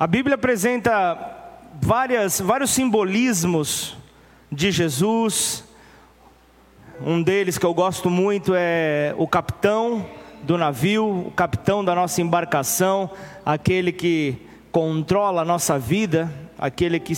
[0.00, 1.14] A Bíblia apresenta
[1.78, 3.98] várias, vários simbolismos
[4.50, 5.62] de Jesus.
[7.04, 10.06] Um deles que eu gosto muito é o capitão
[10.42, 13.10] do navio, o capitão da nossa embarcação,
[13.44, 14.38] aquele que
[14.72, 17.12] controla a nossa vida, aquele que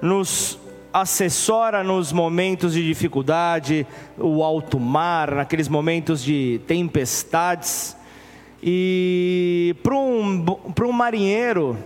[0.00, 0.56] nos
[0.92, 3.84] assessora nos momentos de dificuldade,
[4.16, 7.96] o alto mar, naqueles momentos de tempestades.
[8.66, 10.42] E para um,
[10.86, 11.76] um marinheiro,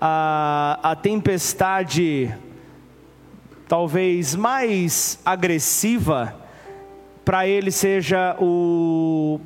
[0.00, 2.34] a, a tempestade
[3.68, 6.34] talvez mais agressiva,
[7.24, 9.38] para ele seja o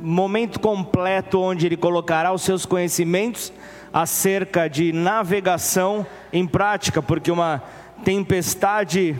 [0.00, 3.52] momento completo onde ele colocará os seus conhecimentos
[3.92, 7.60] acerca de navegação em prática, porque uma
[8.04, 9.16] tempestade,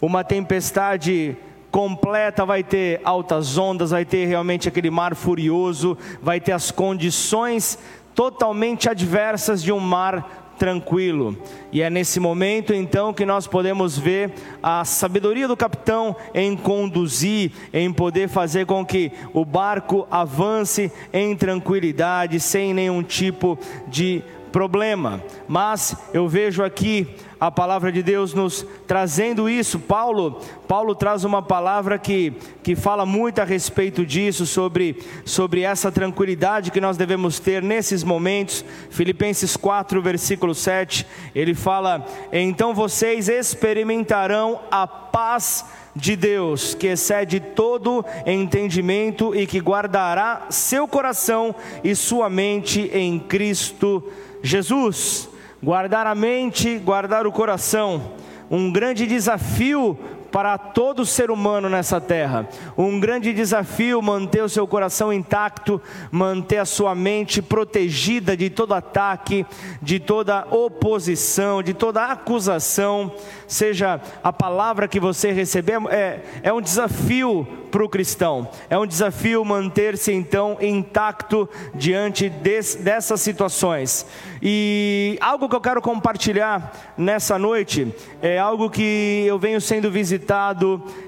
[0.00, 1.36] uma tempestade
[1.76, 7.78] completa, vai ter altas ondas, vai ter realmente aquele mar furioso, vai ter as condições
[8.14, 11.36] totalmente adversas de um mar tranquilo.
[11.70, 14.32] E é nesse momento então que nós podemos ver
[14.62, 21.36] a sabedoria do capitão em conduzir, em poder fazer com que o barco avance em
[21.36, 25.22] tranquilidade, sem nenhum tipo de problema.
[25.46, 27.06] Mas eu vejo aqui
[27.38, 29.78] a palavra de Deus nos trazendo isso.
[29.78, 35.92] Paulo, Paulo traz uma palavra que, que fala muito a respeito disso, sobre, sobre essa
[35.92, 38.64] tranquilidade que nós devemos ter nesses momentos.
[38.90, 45.64] Filipenses 4, versículo 7, ele fala: Então vocês experimentarão a paz
[45.94, 53.18] de Deus, que excede todo entendimento e que guardará seu coração e sua mente em
[53.18, 54.02] Cristo
[54.42, 55.35] Jesus
[55.66, 58.12] guardar a mente, guardar o coração.
[58.48, 59.98] Um grande desafio
[60.36, 62.46] para todo ser humano nessa terra.
[62.76, 68.74] Um grande desafio manter o seu coração intacto, manter a sua mente protegida de todo
[68.74, 69.46] ataque,
[69.80, 73.10] de toda oposição, de toda acusação.
[73.48, 78.48] Seja a palavra que você receber, é, é um desafio para o cristão.
[78.68, 84.06] É um desafio manter-se então intacto diante desse, dessas situações.
[84.42, 90.25] E algo que eu quero compartilhar nessa noite é algo que eu venho sendo visitado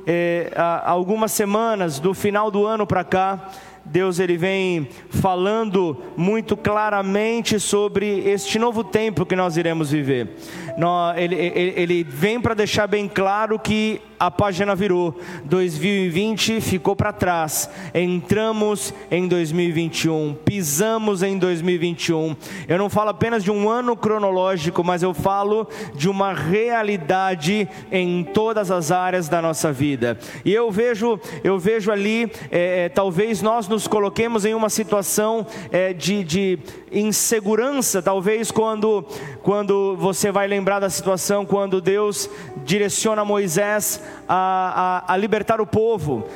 [0.07, 3.51] é, há algumas semanas, do final do ano para cá.
[3.85, 10.37] Deus ele vem falando muito claramente sobre este novo tempo que nós iremos viver.
[11.17, 15.19] Ele, ele, ele vem para deixar bem claro que a página virou.
[15.45, 17.69] 2020 ficou para trás.
[17.93, 22.37] Entramos em 2021, pisamos em 2021.
[22.69, 28.23] Eu não falo apenas de um ano cronológico, mas eu falo de uma realidade em
[28.23, 30.17] todas as áreas da nossa vida.
[30.45, 35.47] E eu vejo, eu vejo ali, é, é, talvez nós nos coloquemos em uma situação
[35.73, 36.59] é, de, de
[36.93, 39.05] insegurança, talvez quando,
[39.43, 42.29] quando você vai lembrar da situação quando Deus
[42.65, 46.27] direciona Moisés a, a, a libertar o povo.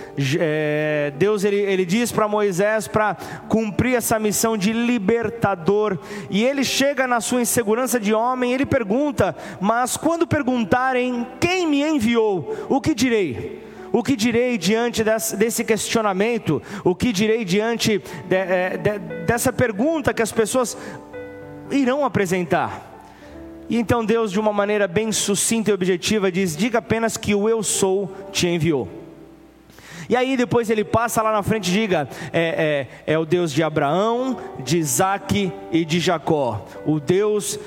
[0.41, 3.15] É, Deus ele, ele diz para Moisés para
[3.49, 5.99] cumprir essa missão de libertador,
[6.31, 11.83] e ele chega na sua insegurança de homem, ele pergunta: Mas quando perguntarem quem me
[11.83, 13.61] enviou, o que direi?
[13.93, 15.05] O que direi diante
[15.37, 16.63] desse questionamento?
[16.83, 20.79] O que direi diante de, é, de, dessa pergunta que as pessoas
[21.71, 22.92] irão apresentar?
[23.73, 27.49] E então Deus, de uma maneira bem sucinta e objetiva, diz: Diga apenas que o
[27.49, 28.87] Eu Sou te enviou.
[30.11, 33.51] E aí depois ele passa lá na frente e diga: é, é, é o Deus
[33.51, 36.67] de Abraão, de Isaac e de Jacó.
[36.85, 37.59] O Deus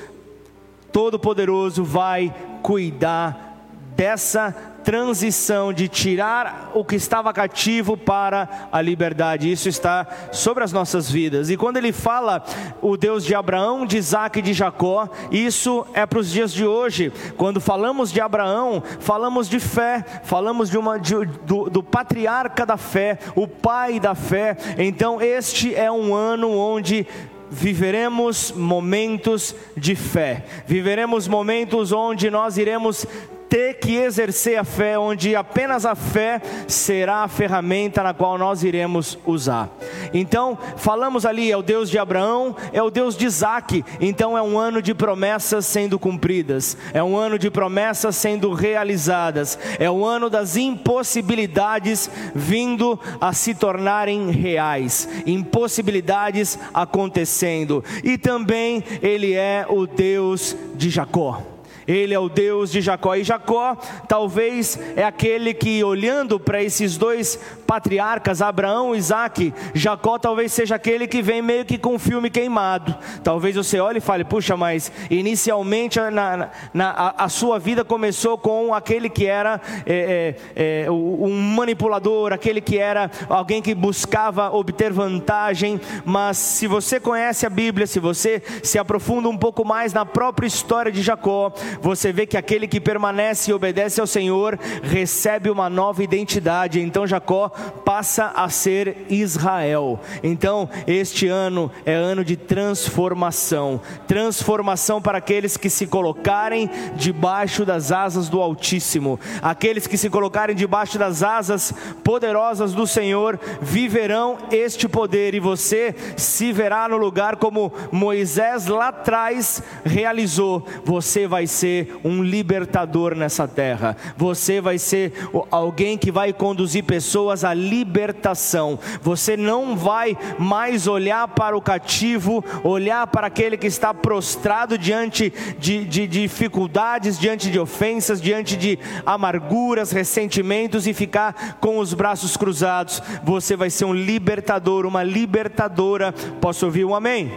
[0.92, 3.66] Todo-Poderoso vai cuidar
[3.96, 4.54] dessa
[4.86, 9.50] transição de tirar o que estava cativo para a liberdade.
[9.50, 11.50] Isso está sobre as nossas vidas.
[11.50, 12.44] E quando ele fala
[12.80, 16.64] o Deus de Abraão, de Isaac e de Jacó, isso é para os dias de
[16.64, 17.12] hoje.
[17.36, 22.76] Quando falamos de Abraão, falamos de fé, falamos de uma, de, do, do patriarca da
[22.76, 24.56] fé, o pai da fé.
[24.78, 27.08] Então, este é um ano onde
[27.50, 33.06] viveremos momentos de fé, viveremos momentos onde nós iremos
[33.48, 38.62] ter que exercer a fé, onde apenas a fé será a ferramenta na qual nós
[38.62, 39.70] iremos usar.
[40.12, 44.42] Então, falamos ali, é o Deus de Abraão, é o Deus de Isaac, então é
[44.42, 50.04] um ano de promessas sendo cumpridas, é um ano de promessas sendo realizadas, é o
[50.04, 59.86] ano das impossibilidades vindo a se tornarem reais, impossibilidades acontecendo, e também Ele é o
[59.86, 61.55] Deus de Jacó.
[61.86, 63.14] Ele é o Deus de Jacó.
[63.14, 63.76] E Jacó
[64.08, 71.06] talvez é aquele que, olhando para esses dois patriarcas, Abraão, Isaac, Jacó talvez seja aquele
[71.06, 72.94] que vem meio que com um filme queimado.
[73.22, 78.38] Talvez você olhe e fale, puxa, mas inicialmente na, na a, a, sua vida começou
[78.38, 84.92] com aquele que era é, é, um manipulador, aquele que era alguém que buscava obter
[84.92, 90.06] vantagem, mas se você conhece a Bíblia, se você se aprofunda um pouco mais na
[90.06, 95.50] própria história de Jacó, você vê que aquele que permanece e obedece ao Senhor recebe
[95.50, 96.80] uma nova identidade.
[96.80, 97.50] Então Jacó
[97.84, 100.00] passa a ser Israel.
[100.22, 107.92] Então este ano é ano de transformação transformação para aqueles que se colocarem debaixo das
[107.92, 111.72] asas do Altíssimo, aqueles que se colocarem debaixo das asas
[112.04, 118.88] poderosas do Senhor viverão este poder e você se verá no lugar como Moisés lá
[118.88, 120.66] atrás realizou.
[120.84, 123.96] Você vai ser um libertador nessa terra.
[124.16, 125.12] Você vai ser
[125.50, 128.78] alguém que vai conduzir pessoas à libertação.
[129.00, 135.32] Você não vai mais olhar para o cativo, olhar para aquele que está prostrado diante
[135.58, 141.94] de, de, de dificuldades, diante de ofensas, diante de amarguras, ressentimentos e ficar com os
[141.94, 143.02] braços cruzados.
[143.22, 146.12] Você vai ser um libertador, uma libertadora.
[146.40, 147.32] Posso ouvir um amém?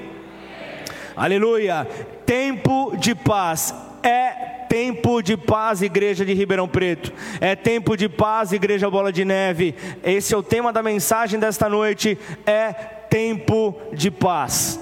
[1.16, 1.88] Aleluia.
[2.26, 3.74] Tempo de paz
[4.04, 7.12] é tempo de paz, igreja de Ribeirão Preto.
[7.42, 9.74] É tempo de paz, igreja Bola de Neve.
[10.04, 12.18] Esse é o tema da mensagem desta noite.
[12.46, 14.80] É tempo de paz.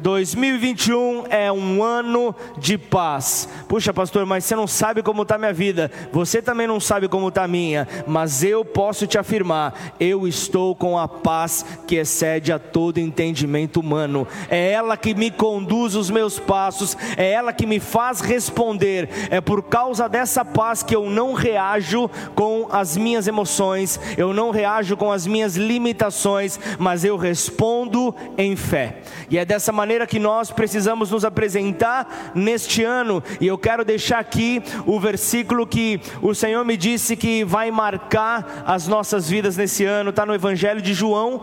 [0.00, 3.48] 2021 é um ano de paz.
[3.68, 5.90] Puxa, pastor, mas você não sabe como está minha vida.
[6.10, 7.86] Você também não sabe como está a minha.
[8.06, 13.78] Mas eu posso te afirmar: eu estou com a paz que excede a todo entendimento
[13.80, 14.26] humano.
[14.48, 16.96] É ela que me conduz os meus passos.
[17.16, 19.08] É ela que me faz responder.
[19.30, 24.00] É por causa dessa paz que eu não reajo com as minhas emoções.
[24.16, 26.58] Eu não reajo com as minhas limitações.
[26.78, 29.02] Mas eu respondo em fé.
[29.28, 33.84] E é dessa maneira maneira que nós precisamos nos apresentar neste ano, e eu quero
[33.84, 39.56] deixar aqui o versículo que o Senhor me disse que vai marcar as nossas vidas
[39.56, 41.42] nesse ano, está no Evangelho de João,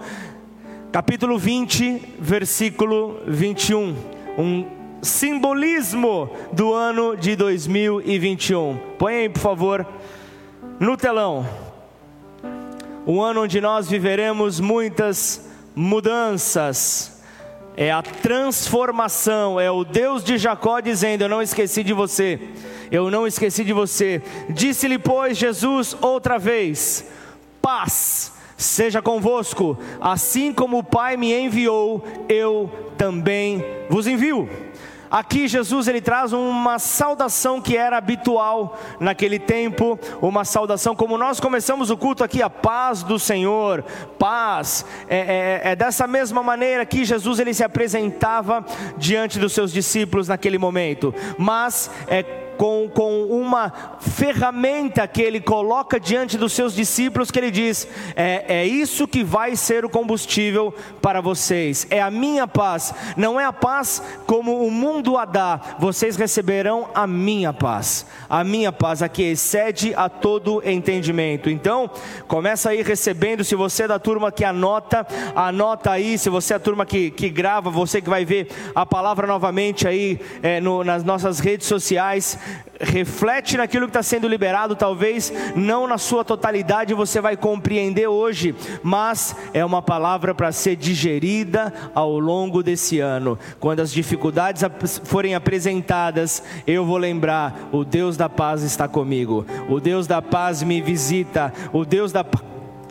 [0.93, 3.97] capítulo 20, versículo 21.
[4.37, 4.65] Um
[5.01, 8.79] simbolismo do ano de 2021.
[8.97, 9.85] Põe aí, por favor,
[10.79, 11.45] no telão.
[13.05, 15.45] Um ano onde nós viveremos muitas
[15.75, 17.16] mudanças
[17.77, 22.39] é a transformação, é o Deus de Jacó dizendo: Eu não esqueci de você,
[22.91, 24.19] eu não esqueci de você.
[24.49, 27.05] Disse-lhe, pois, Jesus outra vez:
[27.61, 34.49] Paz seja convosco, assim como o Pai me enviou, eu também vos envio.
[35.09, 41.39] Aqui Jesus ele traz uma saudação que era habitual naquele tempo, uma saudação como nós
[41.39, 43.83] começamos o culto aqui, a paz do Senhor,
[44.19, 44.85] paz.
[45.07, 48.65] É, é, é dessa mesma maneira que Jesus ele se apresentava
[48.97, 55.99] diante dos seus discípulos naquele momento, mas é com, com uma ferramenta que ele coloca
[55.99, 60.73] diante dos seus discípulos, que ele diz: é, é isso que vai ser o combustível
[61.01, 65.59] para vocês, é a minha paz, não é a paz como o mundo a dá,
[65.79, 71.49] vocês receberão a minha paz, a minha paz, a que excede a todo entendimento.
[71.49, 71.89] Então,
[72.27, 76.57] começa aí recebendo, se você é da turma que anota, anota aí, se você é
[76.57, 80.83] a turma que, que grava, você que vai ver a palavra novamente aí é, no,
[80.83, 82.37] nas nossas redes sociais,
[82.79, 88.55] reflete naquilo que está sendo liberado, talvez não na sua totalidade você vai compreender hoje,
[88.83, 93.37] mas é uma palavra para ser digerida ao longo desse ano.
[93.59, 94.63] Quando as dificuldades
[95.03, 100.63] forem apresentadas, eu vou lembrar: o Deus da paz está comigo, o Deus da paz
[100.63, 102.25] me visita, o Deus da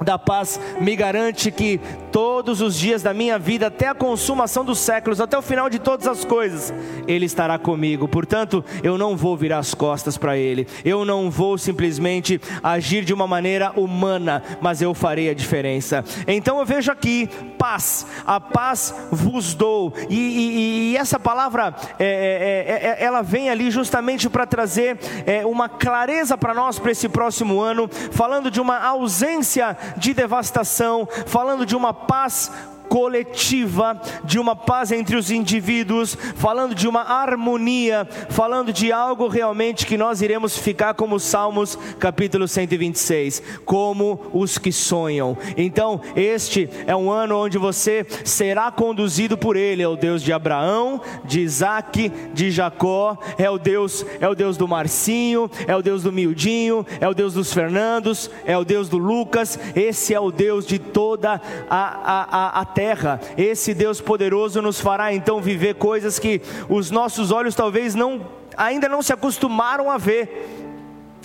[0.04, 1.80] da paz me garante que
[2.16, 5.78] todos os dias da minha vida, até a consumação dos séculos, até o final de
[5.78, 6.72] todas as coisas,
[7.06, 8.08] Ele estará comigo.
[8.08, 13.12] Portanto, eu não vou virar as costas para Ele, eu não vou simplesmente agir de
[13.12, 16.02] uma maneira humana, mas eu farei a diferença.
[16.26, 22.06] Então eu vejo aqui paz, a paz vos dou, e, e, e essa palavra é,
[22.06, 26.92] é, é, é ela vem ali justamente para trazer é, uma clareza para nós para
[26.92, 32.50] esse próximo ano, falando de uma ausência de devastação, falando de uma paz
[32.88, 39.86] coletiva, de uma paz entre os indivíduos, falando de uma harmonia, falando de algo realmente
[39.86, 45.36] que nós iremos ficar como Salmos capítulo 126, como os que sonham.
[45.56, 50.32] Então, este é um ano onde você será conduzido por ele, é o Deus de
[50.32, 55.82] Abraão, de Isaac, de Jacó, é o Deus, é o Deus do Marcinho, é o
[55.82, 60.20] Deus do Mildinho, é o Deus dos Fernandos, é o Deus do Lucas, esse é
[60.20, 63.18] o Deus de toda a, a, a terra.
[63.38, 68.86] Esse Deus poderoso nos fará então viver coisas que os nossos olhos talvez não ainda
[68.86, 70.46] não se acostumaram a ver.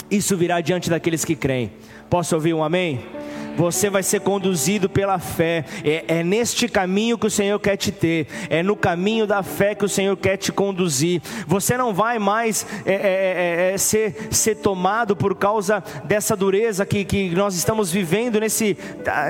[0.10, 1.74] Isso virá diante daqueles que creem.
[2.10, 3.06] Posso ouvir um amém?
[3.56, 5.66] Você vai ser conduzido pela fé.
[5.84, 9.76] É, é, neste caminho que o Senhor quer te ter, é no caminho da fé
[9.76, 11.22] que o Senhor quer te conduzir.
[11.48, 16.86] Você não vai mais é, é, é, é ser, ser tomado por causa dessa dureza
[16.86, 18.78] que, que nós estamos vivendo nesse,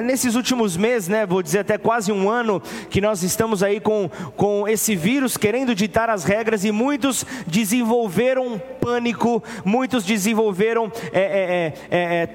[0.04, 1.26] nesses últimos meses, né?
[1.26, 5.74] Vou dizer até quase um ano que nós estamos aí com, com esse vírus querendo
[5.74, 10.92] ditar as regras e muitos desenvolveram pânico, muitos desenvolveram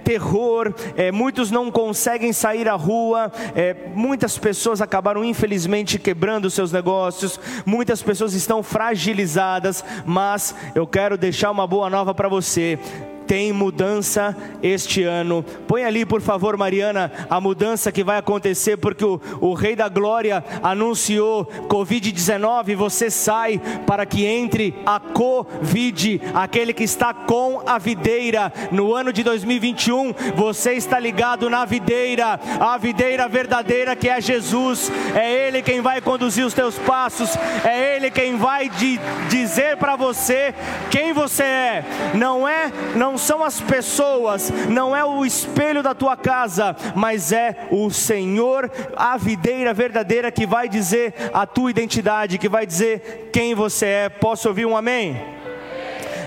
[0.05, 0.73] terror,
[1.12, 8.02] muitos não conseguem sair à rua, é, muitas pessoas acabaram infelizmente quebrando seus negócios, muitas
[8.02, 12.78] pessoas estão fragilizadas, mas eu quero deixar uma boa nova para você
[13.26, 15.45] tem mudança este ano.
[15.66, 19.88] Põe ali, por favor, Mariana, a mudança que vai acontecer, porque o, o Rei da
[19.88, 22.75] Glória anunciou Covid-19.
[22.76, 28.52] Você sai para que entre a Covid, aquele que está com a videira.
[28.71, 34.90] No ano de 2021, você está ligado na videira, a videira verdadeira que é Jesus.
[35.14, 39.97] É Ele quem vai conduzir os teus passos, é Ele quem vai de, dizer para
[39.97, 40.54] você
[40.90, 41.85] quem você é.
[42.14, 47.32] Não é, não não são as pessoas, não é o espelho da tua casa, mas
[47.32, 53.30] é o Senhor, a videira verdadeira que vai dizer a tua identidade, que vai dizer
[53.32, 54.08] quem você é.
[54.11, 55.36] Posso ouvir um amém?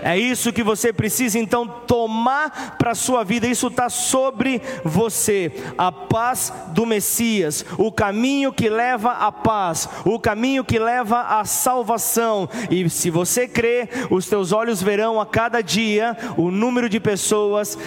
[0.04, 5.52] É isso que você precisa então tomar para a sua vida, isso está sobre você.
[5.78, 11.46] A paz do Messias, o caminho que leva à paz, o caminho que leva à
[11.46, 12.50] salvação.
[12.70, 17.78] E se você crê, os teus olhos verão a cada dia o número de pessoas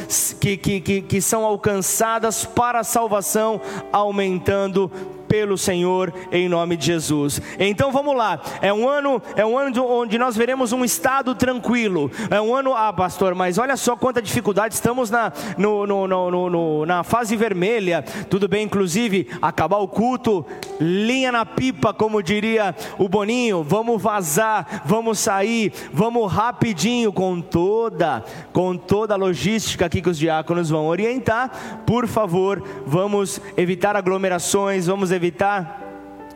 [0.40, 3.61] que, que, que, que são alcançadas para a salvação
[3.92, 4.90] aumentando
[5.32, 7.40] pelo Senhor em nome de Jesus.
[7.58, 8.38] Então vamos lá.
[8.60, 12.10] É um ano, é um ano onde nós veremos um estado tranquilo.
[12.30, 14.74] É um ano, ah, pastor, mas olha só quanta dificuldade.
[14.74, 18.04] Estamos na, no, no, no, no na fase vermelha.
[18.28, 20.44] Tudo bem, inclusive, acabar o culto,
[20.78, 23.62] linha na pipa, como diria o Boninho.
[23.62, 28.22] Vamos vazar, vamos sair, vamos rapidinho com toda,
[28.52, 31.82] com toda a logística aqui que os diáconos vão orientar.
[31.86, 35.81] Por favor, vamos evitar aglomerações, vamos evitar evitar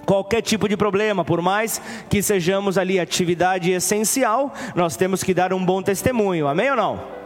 [0.06, 5.52] qualquer tipo de problema, por mais que sejamos ali atividade essencial, nós temos que dar
[5.52, 7.16] um bom testemunho, amém ou não?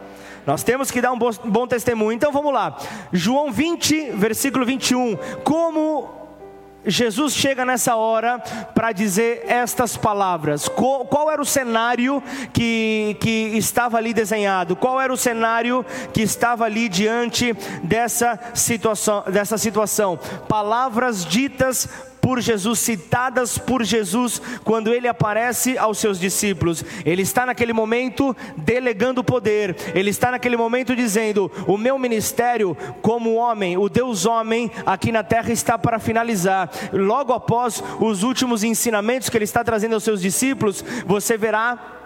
[0.45, 2.13] Nós temos que dar um bom, testemunho.
[2.13, 2.75] Então vamos lá.
[3.13, 5.15] João 20, versículo 21.
[5.43, 6.20] Como
[6.85, 8.39] Jesus chega nessa hora
[8.73, 10.67] para dizer estas palavras.
[10.67, 12.21] Qual, qual, era o cenário
[12.51, 14.75] que, que estava ali desenhado?
[14.75, 19.23] Qual era o cenário que estava ali diante dessa situação?
[19.27, 20.17] Dessa situação?
[20.47, 26.85] Palavras ditas por Jesus, citadas por Jesus quando ele aparece aos seus discípulos.
[27.03, 33.33] Ele está naquele momento delegando poder, ele está naquele momento dizendo: O meu ministério como
[33.33, 36.69] homem, o Deus homem aqui na terra está para finalizar.
[36.93, 42.00] Logo após os últimos ensinamentos que ele está trazendo aos seus discípulos, você verá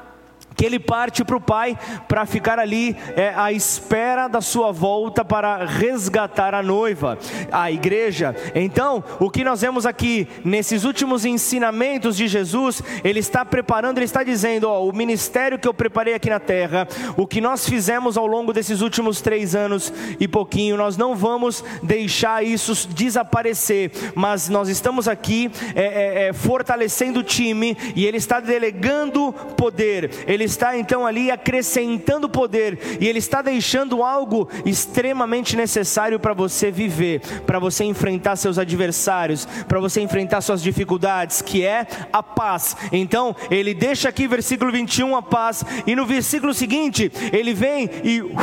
[0.56, 5.24] que ele parte para o Pai para ficar ali é, à espera da sua volta
[5.26, 7.18] para resgatar a noiva,
[7.52, 8.36] a igreja.
[8.54, 14.06] Então, o que nós vemos aqui nesses últimos ensinamentos de Jesus, ele está preparando, ele
[14.06, 18.18] está dizendo: ó, o ministério que eu preparei aqui na terra, o que nós fizemos
[18.18, 24.50] ao longo desses últimos três anos e pouquinho, nós não vamos deixar isso desaparecer, mas
[24.50, 30.10] nós estamos aqui é, é, é fortalecendo o time e ele está delegando poder.
[30.28, 36.34] Ele ele está então ali acrescentando poder e ele está deixando algo extremamente necessário para
[36.34, 42.22] você viver, para você enfrentar seus adversários, para você enfrentar suas dificuldades, que é a
[42.22, 42.78] paz.
[42.92, 48.22] Então, ele deixa aqui versículo 21 a paz e no versículo seguinte, ele vem e
[48.22, 48.36] uh,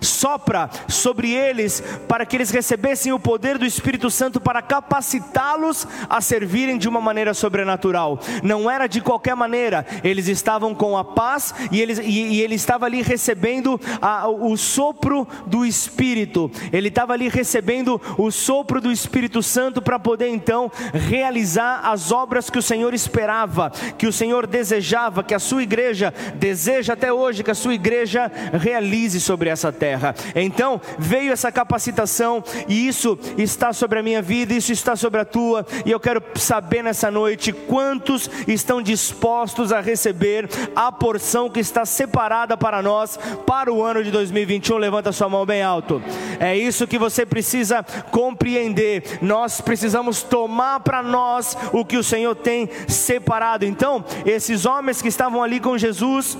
[0.00, 6.20] sopra sobre eles para que eles recebessem o poder do Espírito Santo para capacitá-los a
[6.20, 8.20] servirem de uma maneira sobrenatural.
[8.42, 12.54] Não era de qualquer maneira, eles estavam com a paz e, eles, e, e ele
[12.54, 18.90] estava ali recebendo a, o sopro do Espírito, ele estava ali recebendo o sopro do
[18.90, 24.46] Espírito Santo para poder então realizar as obras que o Senhor esperava, que o Senhor
[24.46, 29.72] desejava, que a sua igreja deseja até hoje, que a sua igreja realize sobre essa
[29.72, 30.14] terra terra.
[30.34, 35.24] Então veio essa capacitação, e isso está sobre a minha vida, isso está sobre a
[35.24, 41.60] tua, e eu quero saber nessa noite quantos estão dispostos a receber a porção que
[41.60, 44.76] está separada para nós para o ano de 2021.
[44.76, 46.02] Levanta sua mão bem alto.
[46.38, 49.18] É isso que você precisa compreender.
[49.22, 53.64] Nós precisamos tomar para nós o que o Senhor tem separado.
[53.64, 56.36] Então, esses homens que estavam ali com Jesus,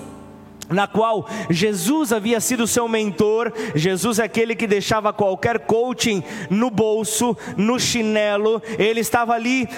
[0.69, 6.71] na qual Jesus havia sido seu mentor, Jesus é aquele que deixava qualquer coaching no
[6.71, 9.69] bolso, no chinelo, ele estava ali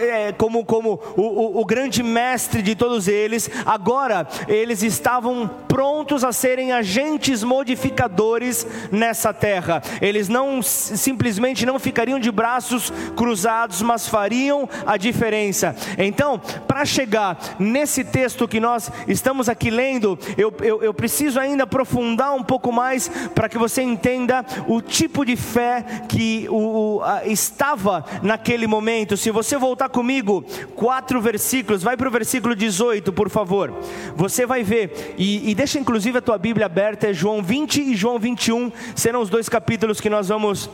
[0.00, 6.24] é, como, como o, o, o grande mestre de todos eles, agora eles estavam prontos
[6.24, 14.08] a serem agentes modificadores nessa terra, eles não simplesmente não ficariam de braços cruzados, mas
[14.08, 15.76] fariam a diferença.
[15.98, 21.64] Então, para chegar nesse texto que nós estamos aqui lendo, eu, eu, eu preciso ainda
[21.64, 27.02] aprofundar um pouco mais para que você entenda o tipo de fé que o, o,
[27.02, 29.16] a, estava naquele momento.
[29.16, 30.44] Se você voltar comigo,
[30.76, 33.74] quatro versículos, vai para o versículo 18, por favor.
[34.14, 37.96] Você vai ver, e, e deixa inclusive a tua Bíblia aberta, é João 20 e
[37.96, 40.70] João 21, serão os dois capítulos que nós vamos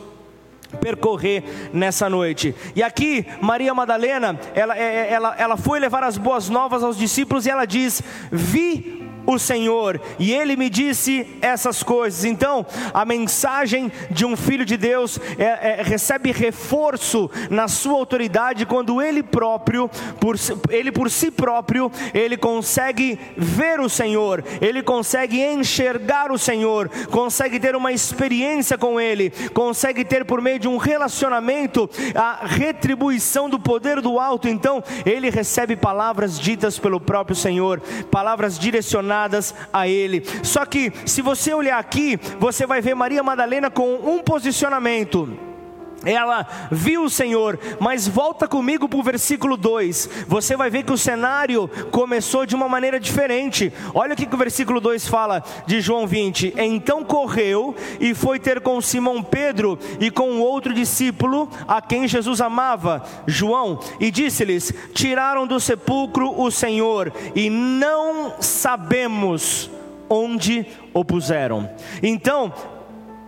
[0.75, 1.43] percorrer
[1.73, 2.53] nessa noite.
[2.75, 7.45] E aqui, Maria Madalena, ela, é, ela, ela foi levar as boas novas aos discípulos
[7.45, 8.94] e ela diz: Vi
[9.25, 12.25] o Senhor, e ele me disse essas coisas.
[12.25, 18.65] Então, a mensagem de um filho de Deus é, é, recebe reforço na sua autoridade
[18.65, 19.89] quando ele próprio,
[20.19, 20.35] por,
[20.69, 27.59] ele por si próprio, ele consegue ver o Senhor, ele consegue enxergar o Senhor, consegue
[27.59, 33.59] ter uma experiência com Ele, consegue ter por meio de um relacionamento a retribuição do
[33.59, 34.47] poder do alto.
[34.47, 39.14] Então, ele recebe palavras ditas pelo próprio Senhor, palavras direcionadas
[39.71, 40.23] a Ele.
[40.43, 45.54] Só que, se você olhar aqui, você vai ver Maria Madalena com um posicionamento
[46.05, 50.09] ela viu o Senhor, mas volta comigo para o versículo 2.
[50.27, 53.73] Você vai ver que o cenário começou de uma maneira diferente.
[53.93, 58.61] Olha o que o versículo 2 fala de João 20: Então correu e foi ter
[58.61, 65.47] com Simão Pedro e com outro discípulo a quem Jesus amava, João, e disse-lhes: Tiraram
[65.47, 69.69] do sepulcro o Senhor e não sabemos
[70.09, 71.69] onde o puseram.
[72.01, 72.53] Então,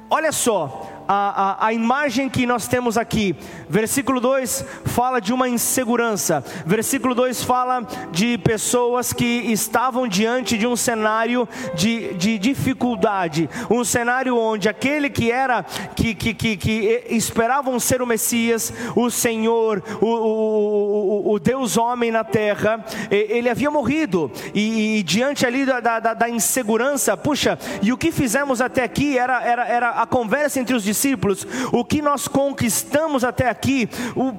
[0.09, 3.35] olha só a, a, a imagem que nós temos aqui.
[3.69, 6.43] Versículo 2 fala de uma insegurança.
[6.65, 13.49] Versículo 2 fala de pessoas que estavam diante de um cenário de, de dificuldade.
[13.69, 15.63] Um cenário onde aquele que era,
[15.95, 22.11] que, que, que, que esperavam ser o Messias, o Senhor, o, o, o, Deus homem
[22.11, 24.29] na terra, ele havia morrido.
[24.53, 29.17] E, e diante ali da, da, da insegurança, puxa, e o que fizemos até aqui
[29.17, 33.87] era, era, era a conversa entre os discípulos discípulos, o que nós conquistamos até aqui,
[34.15, 34.33] o,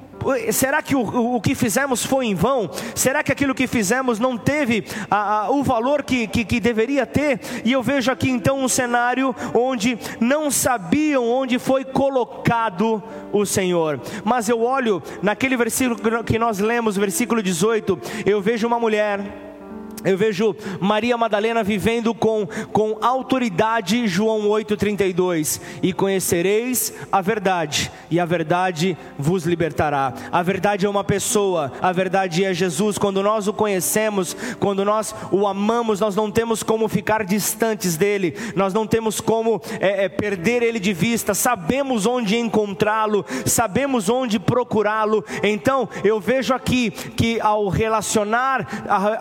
[0.51, 2.69] será que o, o que fizemos foi em vão?
[2.93, 7.05] Será que aquilo que fizemos não teve a, a, o valor que, que, que deveria
[7.05, 7.39] ter?
[7.63, 14.01] E eu vejo aqui então um cenário onde não sabiam onde foi colocado o Senhor.
[14.25, 19.48] Mas eu olho naquele versículo que nós lemos, versículo 18, eu vejo uma mulher
[20.03, 25.59] eu vejo Maria Madalena vivendo com, com autoridade, João 8,32.
[25.83, 30.13] E conhecereis a verdade, e a verdade vos libertará.
[30.31, 32.97] A verdade é uma pessoa, a verdade é Jesus.
[32.97, 38.35] Quando nós o conhecemos, quando nós o amamos, nós não temos como ficar distantes dele,
[38.55, 44.39] nós não temos como é, é, perder ele de vista, sabemos onde encontrá-lo, sabemos onde
[44.39, 45.23] procurá-lo.
[45.43, 48.67] Então, eu vejo aqui que ao relacionar,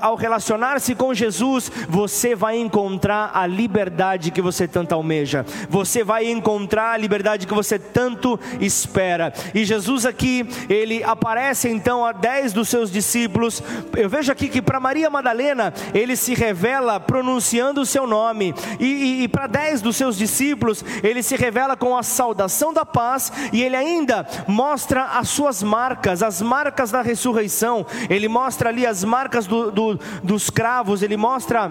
[0.01, 6.05] ao relacionar, relacionar-se com Jesus, você vai encontrar a liberdade que você tanto almeja, você
[6.05, 9.33] vai encontrar a liberdade que você tanto espera.
[9.55, 13.63] E Jesus aqui, ele aparece então a dez dos seus discípulos.
[13.97, 18.87] Eu vejo aqui que para Maria Madalena, ele se revela pronunciando o seu nome, e,
[18.87, 23.33] e, e para dez dos seus discípulos, ele se revela com a saudação da paz,
[23.53, 29.05] e ele ainda mostra as suas marcas, as marcas da ressurreição, ele mostra ali as
[29.05, 31.71] marcas do, do, dos cravos, ele mostra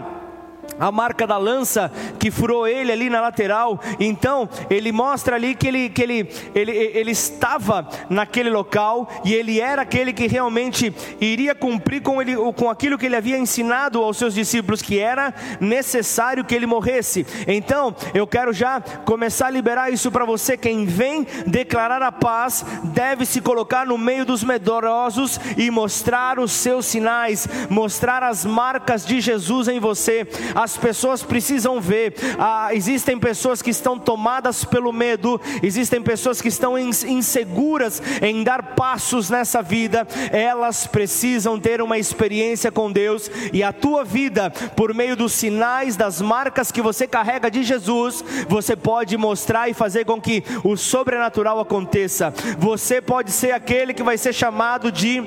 [0.79, 3.79] a marca da lança que furou ele ali na lateral.
[3.99, 9.59] Então, ele mostra ali que ele, que ele, ele, ele estava naquele local e ele
[9.59, 14.17] era aquele que realmente iria cumprir com, ele, com aquilo que ele havia ensinado aos
[14.17, 17.25] seus discípulos, que era necessário que ele morresse.
[17.47, 20.57] Então, eu quero já começar a liberar isso para você.
[20.57, 26.51] Quem vem declarar a paz deve se colocar no meio dos medrosos e mostrar os
[26.51, 30.27] seus sinais, mostrar as marcas de Jesus em você.
[30.55, 32.13] As as pessoas precisam ver.
[32.37, 38.75] Ah, existem pessoas que estão tomadas pelo medo, existem pessoas que estão inseguras em dar
[38.75, 40.05] passos nessa vida.
[40.29, 45.95] Elas precisam ter uma experiência com Deus e a tua vida, por meio dos sinais,
[45.95, 50.75] das marcas que você carrega de Jesus, você pode mostrar e fazer com que o
[50.75, 52.33] sobrenatural aconteça.
[52.59, 55.23] Você pode ser aquele que vai ser chamado de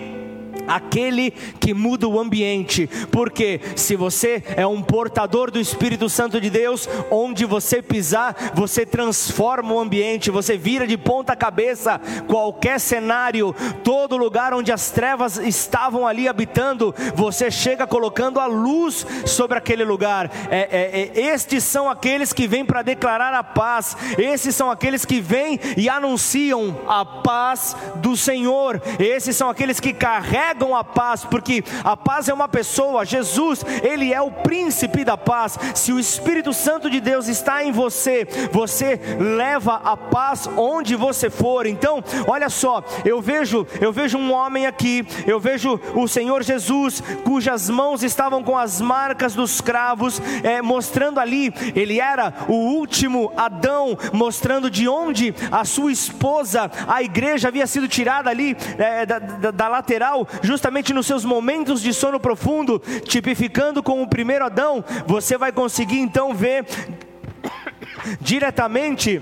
[0.66, 6.50] aquele que muda o ambiente, porque se você é um portador do Espírito Santo de
[6.50, 13.54] Deus, onde você pisar, você transforma o ambiente, você vira de ponta cabeça qualquer cenário,
[13.82, 19.84] todo lugar onde as trevas estavam ali habitando, você chega colocando a luz sobre aquele
[19.84, 20.30] lugar.
[20.50, 25.04] É, é, é, estes são aqueles que vêm para declarar a paz, esses são aqueles
[25.04, 30.82] que vêm e anunciam a paz do Senhor, esses são aqueles que carregam tragam a
[30.82, 35.56] paz, porque a paz é uma pessoa, Jesus, ele é o príncipe da paz.
[35.76, 41.30] Se o Espírito Santo de Deus está em você, você leva a paz onde você
[41.30, 41.66] for.
[41.66, 47.00] Então, olha só, eu vejo, eu vejo um homem aqui, eu vejo o Senhor Jesus,
[47.24, 53.32] cujas mãos estavam com as marcas dos cravos, é, mostrando ali, ele era o último
[53.36, 59.18] Adão, mostrando de onde a sua esposa, a igreja havia sido tirada ali é, da,
[59.18, 64.84] da, da lateral, justamente nos seus momentos de sono profundo, tipificando com o primeiro Adão,
[65.06, 66.66] você vai conseguir então ver
[68.20, 69.20] diretamente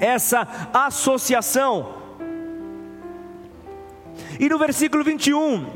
[0.00, 1.94] essa associação.
[4.38, 5.66] E no versículo 21,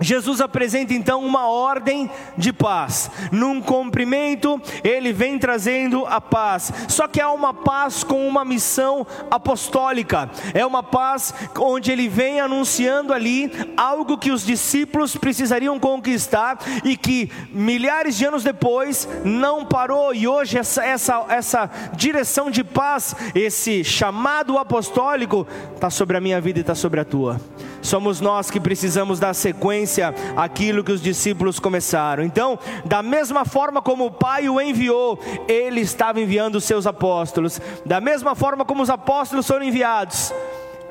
[0.00, 3.10] Jesus apresenta então uma ordem de paz.
[3.32, 6.72] Num cumprimento, ele vem trazendo a paz.
[6.88, 10.30] Só que é uma paz com uma missão apostólica.
[10.54, 16.96] É uma paz onde ele vem anunciando ali algo que os discípulos precisariam conquistar e
[16.96, 20.14] que milhares de anos depois não parou.
[20.14, 26.40] E hoje essa essa essa direção de paz, esse chamado apostólico está sobre a minha
[26.40, 27.40] vida e está sobre a tua.
[27.88, 32.22] Somos nós que precisamos dar sequência àquilo que os discípulos começaram.
[32.22, 37.58] Então, da mesma forma como o Pai o enviou, ele estava enviando os seus apóstolos.
[37.86, 40.34] Da mesma forma como os apóstolos foram enviados,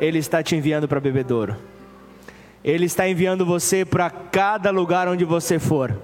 [0.02, 1.56] ele está te enviando para bebedouro.
[2.64, 5.96] Ele está enviando você para cada lugar onde você for.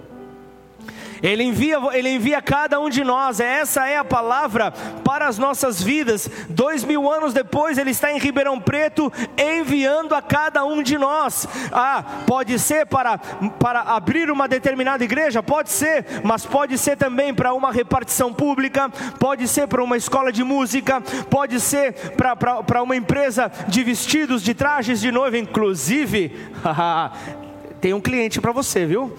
[1.24, 4.72] Ele envia, Ele envia cada um de nós, essa é a palavra
[5.06, 6.30] para as nossas vidas.
[6.50, 11.48] Dois mil anos depois, Ele está em Ribeirão Preto, enviando a cada um de nós.
[11.72, 15.42] Ah, pode ser para, para abrir uma determinada igreja?
[15.42, 20.30] Pode ser, mas pode ser também para uma repartição pública, pode ser para uma escola
[20.30, 25.38] de música, pode ser para, para, para uma empresa de vestidos, de trajes de noiva,
[25.38, 26.38] inclusive.
[27.80, 29.16] tem um cliente para você, viu?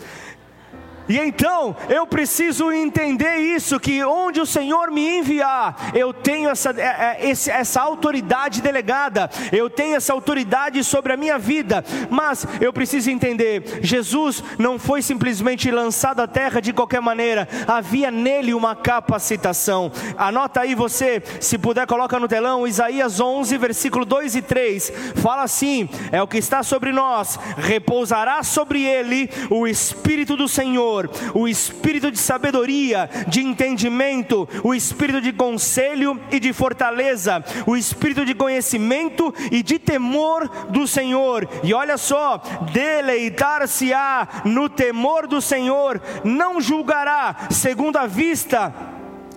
[1.09, 6.71] E então eu preciso entender isso: que onde o Senhor me enviar, eu tenho essa,
[6.71, 12.73] é, é, essa autoridade delegada, eu tenho essa autoridade sobre a minha vida, mas eu
[12.73, 18.75] preciso entender: Jesus não foi simplesmente lançado à terra de qualquer maneira, havia nele uma
[18.75, 19.93] capacitação.
[20.17, 25.43] Anota aí você, se puder, coloca no telão, Isaías 11, versículo 2 e 3, fala
[25.43, 31.11] assim: é o que está sobre nós, repousará sobre ele o Espírito do Senhor Senhor,
[31.35, 38.25] o espírito de sabedoria, de entendimento, o espírito de conselho e de fortaleza, o espírito
[38.25, 41.49] de conhecimento e de temor do Senhor.
[41.63, 42.41] E olha só,
[42.73, 48.94] deleitar-se-á no temor do Senhor, não julgará segundo a vista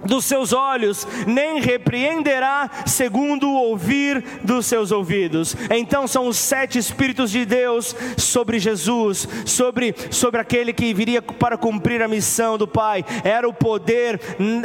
[0.08, 5.56] dos seus olhos, nem repreenderá segundo o ouvir dos seus ouvidos.
[5.70, 11.58] Então são os sete Espíritos de Deus sobre Jesus, sobre, sobre aquele que viria para
[11.58, 13.04] cumprir a missão do Pai.
[13.24, 14.20] Era o poder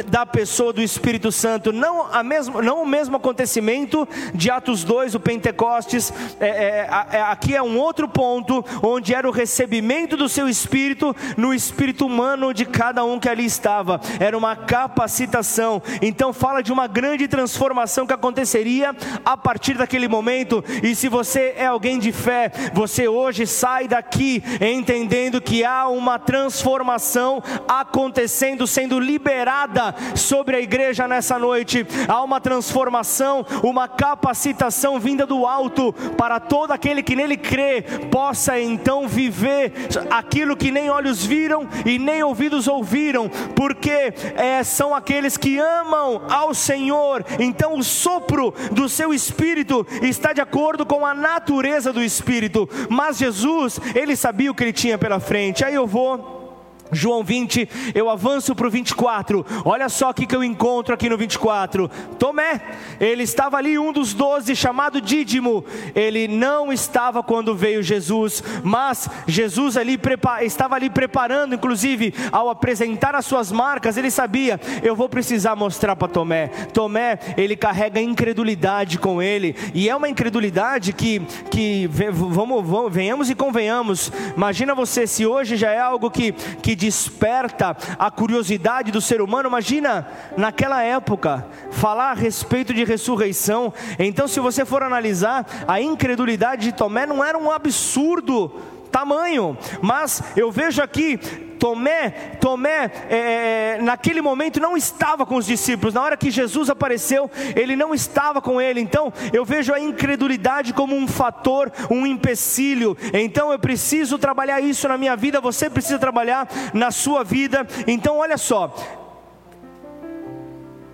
[0.07, 5.15] da pessoa do Espírito Santo, não, a mesmo, não o mesmo acontecimento de Atos 2,
[5.15, 6.13] o Pentecostes.
[6.39, 11.15] É, é, é, aqui é um outro ponto, onde era o recebimento do seu Espírito
[11.35, 13.99] no espírito humano de cada um que ali estava.
[14.19, 15.81] Era uma capacidade capacitação.
[16.01, 20.63] Então fala de uma grande transformação que aconteceria a partir daquele momento.
[20.83, 26.19] E se você é alguém de fé, você hoje sai daqui entendendo que há uma
[26.19, 31.85] transformação acontecendo, sendo liberada sobre a igreja nessa noite.
[32.07, 38.59] Há uma transformação, uma capacitação vinda do alto para todo aquele que nele crê, possa
[38.59, 39.71] então viver
[40.09, 46.21] aquilo que nem olhos viram e nem ouvidos ouviram, porque é, são aqueles que amam
[46.29, 47.25] ao Senhor.
[47.39, 52.69] Então o sopro do seu espírito está de acordo com a natureza do espírito.
[52.89, 55.63] Mas Jesus, ele sabia o que ele tinha pela frente.
[55.63, 56.42] Aí eu vou
[56.91, 59.45] João 20, eu avanço para o 24.
[59.65, 61.89] Olha só o que eu encontro aqui no 24.
[62.19, 62.61] Tomé,
[62.99, 65.65] ele estava ali, um dos doze, chamado Dídimo.
[65.95, 69.99] Ele não estava quando veio Jesus, mas Jesus ali
[70.41, 75.95] estava ali preparando, inclusive ao apresentar as suas marcas, ele sabia: eu vou precisar mostrar
[75.95, 76.47] para Tomé.
[76.73, 81.19] Tomé, ele carrega incredulidade com ele, e é uma incredulidade que,
[81.49, 84.11] que vamos, vamos venhamos e convenhamos.
[84.35, 89.49] Imagina você se hoje já é algo que, que desperta a curiosidade do ser humano.
[89.49, 90.07] Imagina
[90.37, 93.73] naquela época falar a respeito de ressurreição.
[93.99, 98.49] Então, se você for analisar, a incredulidade de Tomé não era um absurdo
[98.91, 101.19] tamanho, mas eu vejo aqui
[101.63, 102.09] Tomé,
[102.41, 105.93] Tomé, é, naquele momento não estava com os discípulos.
[105.93, 108.81] Na hora que Jesus apareceu, ele não estava com ele.
[108.81, 112.97] Então, eu vejo a incredulidade como um fator, um empecilho.
[113.13, 115.39] Então, eu preciso trabalhar isso na minha vida.
[115.39, 117.65] Você precisa trabalhar na sua vida.
[117.87, 118.75] Então, olha só.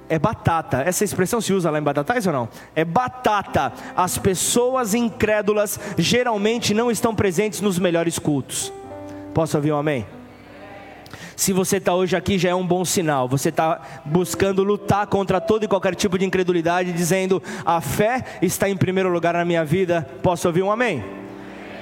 [0.08, 0.84] É batata.
[0.84, 2.48] Essa expressão se usa lá em Batatais ou não?
[2.76, 3.74] É batata.
[3.98, 8.72] As pessoas incrédulas geralmente não estão presentes nos melhores cultos.
[9.34, 10.19] Posso ouvir um amém?
[11.40, 13.26] Se você está hoje aqui, já é um bom sinal.
[13.30, 18.70] Você está buscando lutar contra todo e qualquer tipo de incredulidade, dizendo: a fé está
[18.70, 20.06] em primeiro lugar na minha vida.
[20.22, 21.19] Posso ouvir um amém?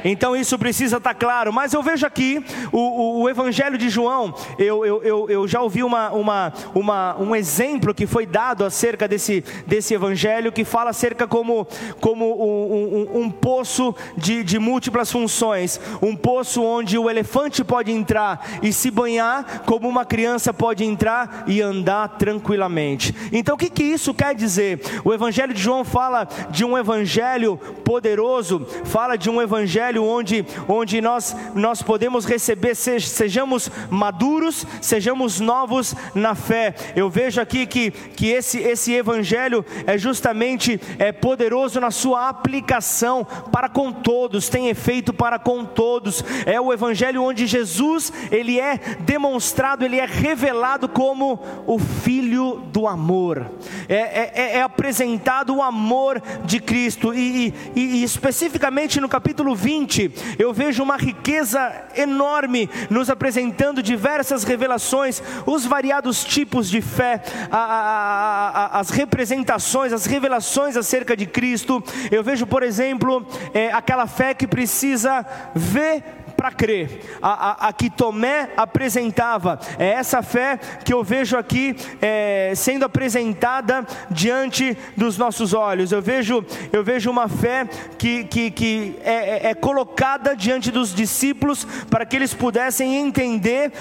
[0.04, 1.52] Então isso precisa estar tá claro.
[1.52, 5.62] Mas eu vejo aqui o, o, o Evangelho de João, eu, eu, eu, eu, já
[5.62, 10.90] ouvi uma, uma, uma, um exemplo que foi dado acerca desse, desse Evangelho, que fala
[10.90, 11.68] acerca como,
[12.00, 15.80] como um, um, um poço de, de múltiplas funções.
[16.02, 21.44] Um poço onde o elefante pode entrar e se banhar, como uma criança pode entrar
[21.48, 23.14] e andar tranquilamente.
[23.32, 24.82] Então o que, que isso quer dizer?
[25.04, 30.46] O Evangelho de João fala de um Evangelho poderoso, fala de um Evangelho evangelho onde,
[30.68, 36.76] onde nós, nós podemos receber, sejamos maduros, sejamos novos na fé.
[36.96, 43.26] Eu vejo aqui que, que esse, esse evangelho é justamente é poderoso na sua aplicação
[43.52, 46.24] para com todos, tem efeito para com todos.
[46.46, 52.88] É o evangelho onde Jesus ele é demonstrado, ele é revelado como o filho do
[52.88, 53.52] amor.
[53.88, 59.56] É, é, é, é apresentado o amor de Cristo e, e, e especificamente no capítulo
[59.56, 66.82] 20 20, eu vejo uma riqueza enorme nos apresentando diversas revelações, os variados tipos de
[66.82, 71.84] fé, a, a, a, as representações, as revelações acerca de Cristo.
[72.10, 76.04] Eu vejo, por exemplo, é, aquela fé que precisa ver
[76.38, 77.02] para crer.
[77.22, 82.86] A, a, a, que Tomé apresentava, é essa fé que eu vejo aqui é, sendo
[82.86, 85.92] apresentada diante dos nossos olhos.
[85.92, 90.94] Eu vejo, eu vejo uma fé que, que, que é, é, é colocada diante dos
[90.94, 93.72] discípulos para que eles pudessem entender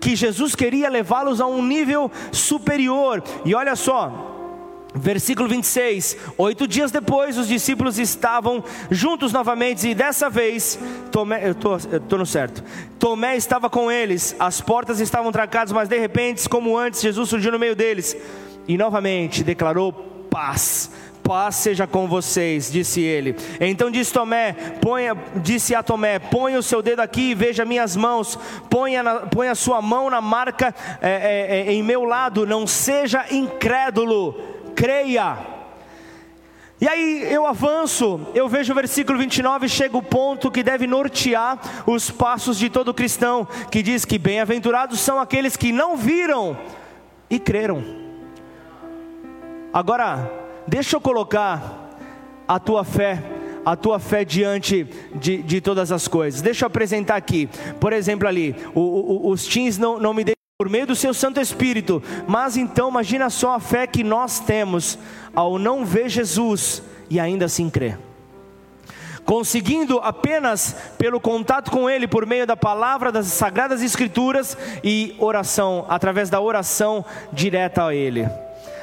[0.00, 3.22] que Jesus queria levá-los a um nível superior.
[3.44, 4.31] E olha só,
[4.94, 10.78] Versículo 26: Oito dias depois, os discípulos estavam juntos novamente, e dessa vez,
[11.10, 12.62] Tomé, eu estou no certo.
[12.98, 17.52] Tomé estava com eles, as portas estavam trancadas, mas de repente, como antes, Jesus surgiu
[17.52, 18.16] no meio deles
[18.68, 19.92] e novamente declarou
[20.30, 20.90] paz.
[21.22, 23.36] Paz seja com vocês, disse ele.
[23.60, 27.96] Então disse Tomé, ponha, disse a Tomé: Põe o seu dedo aqui e veja minhas
[27.96, 28.36] mãos.
[28.68, 32.44] Ponha, na, ponha a sua mão na marca é, é, é, em meu lado.
[32.44, 34.34] Não seja incrédulo
[34.74, 35.38] creia.
[36.82, 41.56] E aí eu avanço, eu vejo o versículo 29, chega o ponto que deve nortear
[41.86, 46.58] os passos de todo cristão, que diz que bem-aventurados são aqueles que não viram
[47.30, 47.84] e creram.
[49.72, 50.28] Agora,
[50.66, 51.88] deixa eu colocar
[52.48, 53.22] a tua fé,
[53.64, 54.82] a tua fé diante
[55.14, 56.42] de, de todas as coisas.
[56.42, 60.24] Deixa eu apresentar aqui, por exemplo, ali, o, o, os teens não, não me
[60.62, 62.00] por meio do seu Santo Espírito.
[62.24, 64.96] Mas então, imagina só a fé que nós temos
[65.34, 67.98] ao não ver Jesus e ainda assim crer.
[69.24, 75.84] conseguindo apenas pelo contato com Ele, por meio da palavra das Sagradas Escrituras e oração,
[75.88, 78.28] através da oração direta a Ele.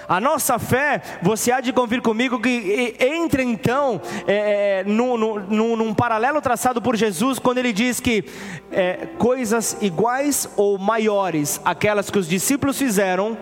[0.10, 5.76] A nossa fé, você há de convir comigo que entra então é, é no, no,
[5.76, 8.26] num paralelo traçado por Jesus, quando ele diz que
[8.72, 13.38] é, coisas iguais ou maiores, aquelas que os discípulos fizeram,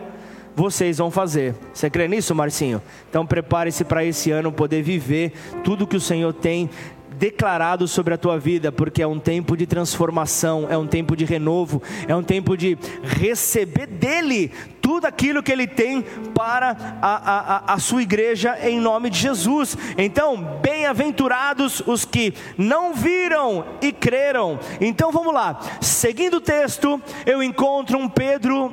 [0.58, 1.56] vocês vão fazer.
[1.72, 2.82] Você crê nisso, Marcinho?
[3.10, 5.32] Então prepare-se para esse ano poder viver
[5.64, 6.70] tudo que o Senhor tem
[7.18, 11.26] declarado sobre a tua vida, porque é um tempo de transformação, é um tempo de
[11.26, 14.52] renovo, é um tempo de receber dele
[14.82, 16.02] tudo aquilo que ele tem
[16.34, 19.76] para a, a, a sua igreja em nome de Jesus.
[19.98, 24.60] Então, bem-aventurados os que não viram e creram.
[24.80, 28.72] Então vamos lá, seguindo o texto, eu encontro um Pedro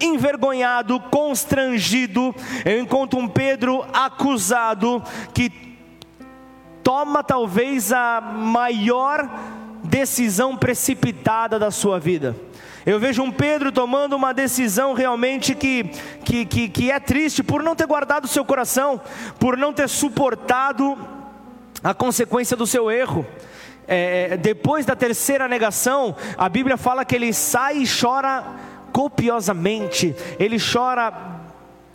[0.00, 2.34] envergonhado, constrangido,
[2.64, 5.02] eu encontro um Pedro acusado
[5.34, 5.69] que
[6.82, 9.28] toma talvez a maior
[9.84, 12.36] decisão precipitada da sua vida.
[12.84, 15.84] Eu vejo um Pedro tomando uma decisão realmente que,
[16.24, 19.00] que, que, que é triste por não ter guardado seu coração,
[19.38, 20.96] por não ter suportado
[21.84, 23.26] a consequência do seu erro.
[23.86, 28.44] É, depois da terceira negação, a Bíblia fala que ele sai e chora
[28.92, 31.39] copiosamente, ele chora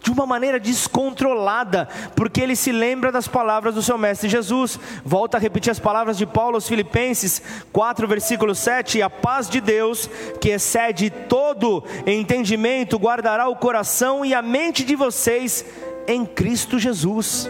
[0.05, 4.79] de uma maneira descontrolada, porque ele se lembra das palavras do seu mestre Jesus.
[5.03, 7.41] Volta a repetir as palavras de Paulo aos Filipenses
[7.73, 10.07] 4, versículo 7: A paz de Deus,
[10.39, 15.65] que excede todo entendimento, guardará o coração e a mente de vocês
[16.07, 17.49] em Cristo Jesus.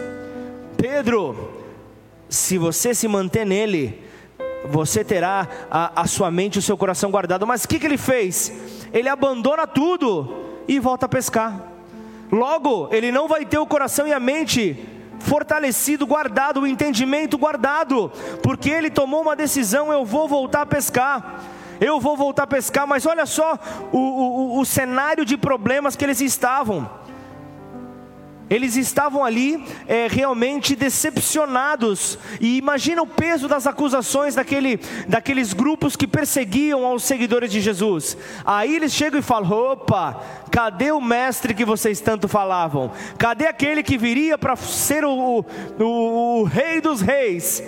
[0.78, 1.62] Pedro,
[2.26, 4.02] se você se manter nele,
[4.70, 7.46] você terá a, a sua mente e o seu coração guardado.
[7.46, 8.50] Mas o que, que ele fez?
[8.94, 10.34] Ele abandona tudo
[10.66, 11.75] e volta a pescar.
[12.30, 14.76] Logo, ele não vai ter o coração e a mente
[15.20, 18.10] fortalecido, guardado, o entendimento guardado,
[18.42, 21.42] porque ele tomou uma decisão: eu vou voltar a pescar.
[21.78, 23.58] Eu vou voltar a pescar, mas olha só
[23.92, 26.88] o, o, o cenário de problemas que eles estavam.
[28.48, 32.18] Eles estavam ali é, realmente decepcionados.
[32.40, 34.78] E imagina o peso das acusações daquele,
[35.08, 38.16] daqueles grupos que perseguiam aos seguidores de Jesus.
[38.44, 42.92] Aí eles chegam e falam: opa, cadê o mestre que vocês tanto falavam?
[43.18, 45.44] Cadê aquele que viria para ser o,
[45.78, 47.62] o, o rei dos reis?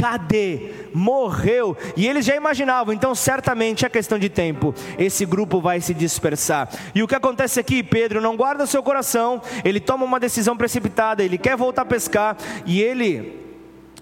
[0.00, 0.70] Cadê?
[0.94, 1.76] Morreu.
[1.94, 4.74] E eles já imaginavam, então certamente é questão de tempo.
[4.98, 6.70] Esse grupo vai se dispersar.
[6.94, 7.82] E o que acontece aqui?
[7.82, 12.36] Pedro não guarda seu coração, ele toma uma decisão precipitada, ele quer voltar a pescar
[12.64, 13.38] e ele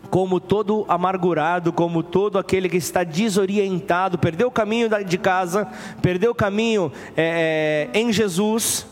[0.08, 5.68] como todo amargurado, como todo aquele que está desorientado, perdeu o caminho de casa,
[6.00, 8.86] perdeu o caminho é, é em Jesus,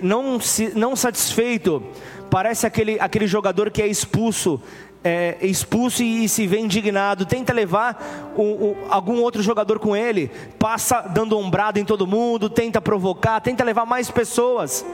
[0.00, 0.38] não,
[0.74, 1.82] não satisfeito,
[2.30, 4.60] parece aquele, aquele jogador que é expulso
[5.02, 10.30] é, expulso e se vê indignado, tenta levar o, o, algum outro jogador com ele,
[10.58, 14.84] passa dando ombrada em todo mundo, tenta provocar, tenta levar mais pessoas.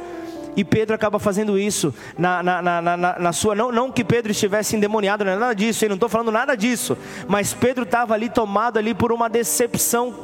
[0.57, 3.57] E Pedro acaba fazendo isso na, na, na, na, sua.
[3.57, 6.57] Não, não que Pedro estivesse endemoniado, não é nada disso, eu não estou falando nada
[6.57, 6.97] disso.
[7.27, 10.15] Mas Pedro estava ali tomado ali por uma decepção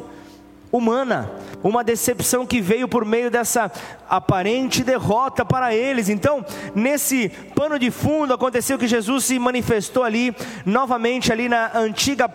[0.72, 1.30] humana,
[1.62, 3.70] uma decepção que veio por meio dessa
[4.09, 6.09] aparente derrota para eles.
[6.09, 12.28] Então, nesse pano de fundo aconteceu que Jesus se manifestou ali novamente ali na antiga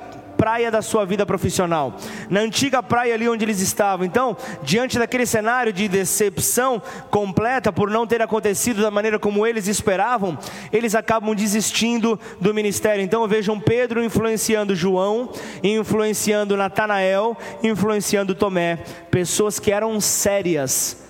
[0.45, 1.95] praia da sua vida profissional,
[2.29, 4.05] na antiga praia ali onde eles estavam.
[4.05, 6.79] Então, diante daquele cenário de decepção
[7.09, 10.37] completa por não ter acontecido da maneira como eles esperavam,
[10.71, 13.03] eles acabam desistindo do ministério.
[13.03, 15.31] Então, vejam Pedro influenciando João,
[15.63, 21.04] influenciando Natanael, influenciando Tomé, pessoas que eram sérias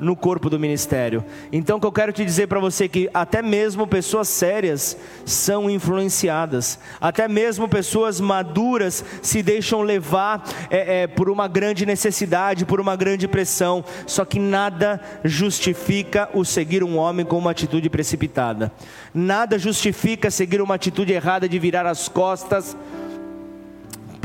[0.00, 1.24] no corpo do ministério.
[1.52, 4.96] Então, o que eu quero te dizer para você é que até mesmo pessoas sérias
[5.24, 12.64] são influenciadas, até mesmo pessoas maduras se deixam levar é, é, por uma grande necessidade,
[12.64, 13.84] por uma grande pressão.
[14.06, 18.72] Só que nada justifica o seguir um homem com uma atitude precipitada.
[19.12, 22.76] Nada justifica seguir uma atitude errada de virar as costas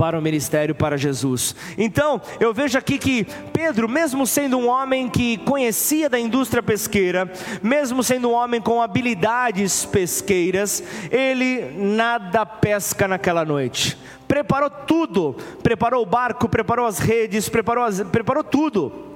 [0.04, 1.56] para o ministério para Jesus.
[1.78, 7.32] Então, eu vejo aqui que Pedro, mesmo sendo um homem que conhecia da indústria pesqueira,
[7.62, 13.98] mesmo sendo um homem com habilidades pesqueiras, ele nada pesca naquela noite.
[14.28, 19.12] Preparou tudo, preparou o barco, preparou as redes, preparou, as, preparou tudo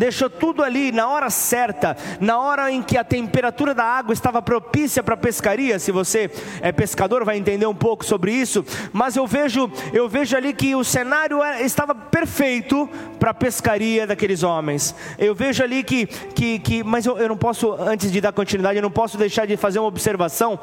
[0.00, 4.40] deixou tudo ali na hora certa, na hora em que a temperatura da água estava
[4.40, 5.78] propícia para pescaria.
[5.78, 6.30] Se você
[6.62, 8.64] é pescador, vai entender um pouco sobre isso.
[8.94, 14.42] Mas eu vejo, eu vejo ali que o cenário estava perfeito para a pescaria daqueles
[14.42, 14.94] homens.
[15.18, 18.78] Eu vejo ali que, que, que mas eu, eu não posso, antes de dar continuidade,
[18.78, 20.58] eu não posso deixar de fazer uma observação.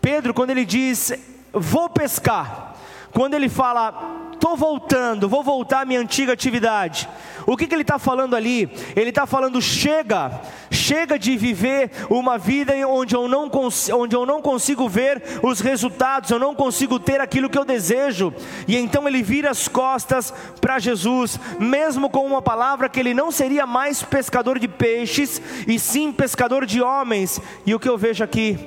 [0.00, 1.12] Pedro, quando ele diz,
[1.52, 2.74] vou pescar,
[3.12, 7.08] quando ele fala, estou voltando, vou voltar à minha antiga atividade.
[7.46, 8.70] O que, que ele está falando ali?
[8.94, 13.50] Ele está falando: chega, chega de viver uma vida onde eu, não
[13.94, 18.32] onde eu não consigo ver os resultados, eu não consigo ter aquilo que eu desejo.
[18.68, 23.30] E então ele vira as costas para Jesus, mesmo com uma palavra que ele não
[23.30, 27.40] seria mais pescador de peixes, e sim pescador de homens.
[27.64, 28.58] E o que eu vejo aqui?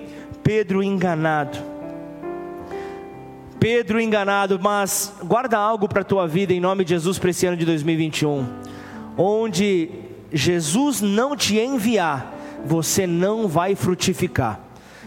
[0.43, 1.78] Pedro enganado
[3.59, 7.45] Pedro enganado, mas guarda algo para a tua vida em nome de Jesus para esse
[7.45, 8.47] ano de 2021.
[9.17, 9.89] Onde
[10.31, 12.33] Jesus não te enviar,
[12.65, 14.61] você não vai frutificar.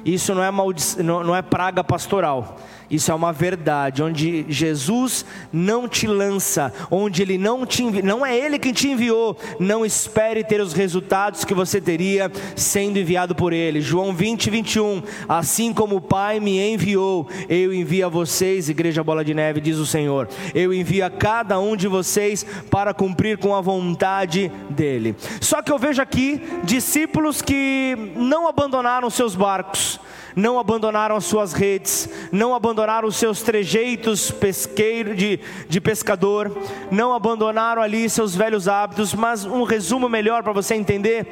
[0.04, 1.02] Isso não é, maldic...
[1.02, 2.58] não é praga pastoral.
[2.92, 8.02] Isso é uma verdade, onde Jesus não te lança, onde Ele não te envi...
[8.02, 9.34] não é Ele quem te enviou.
[9.58, 13.80] Não espere ter os resultados que você teria sendo enviado por Ele.
[13.80, 15.02] João 20, 21.
[15.26, 19.78] Assim como o Pai me enviou, eu envio a vocês, Igreja Bola de Neve, diz
[19.78, 20.28] o Senhor.
[20.54, 25.16] Eu envio a cada um de vocês para cumprir com a vontade dEle.
[25.40, 29.98] Só que eu vejo aqui discípulos que não abandonaram seus barcos
[30.34, 36.56] não abandonaram as suas redes, não abandonaram os seus trejeitos pesqueiro de, de pescador,
[36.90, 41.26] não abandonaram ali seus velhos hábitos, mas um resumo melhor para você entender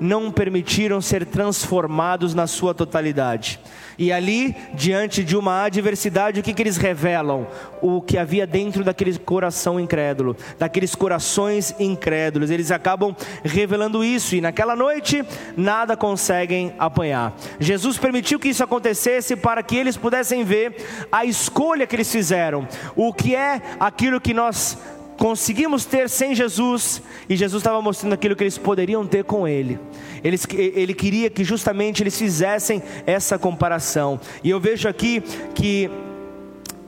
[0.00, 3.60] não permitiram ser transformados na sua totalidade.
[3.98, 7.46] E ali, diante de uma adversidade, o que, que eles revelam?
[7.80, 12.50] O que havia dentro daquele coração incrédulo, daqueles corações incrédulos.
[12.50, 13.14] Eles acabam
[13.44, 15.24] revelando isso, e naquela noite,
[15.56, 17.34] nada conseguem apanhar.
[17.58, 20.76] Jesus permitiu que isso acontecesse para que eles pudessem ver
[21.10, 22.66] a escolha que eles fizeram,
[22.96, 24.78] o que é aquilo que nós
[25.22, 29.78] conseguimos ter sem Jesus, e Jesus estava mostrando aquilo que eles poderiam ter com Ele.
[30.20, 34.18] Ele queria que justamente eles fizessem essa comparação.
[34.42, 35.22] E eu vejo aqui
[35.54, 35.88] que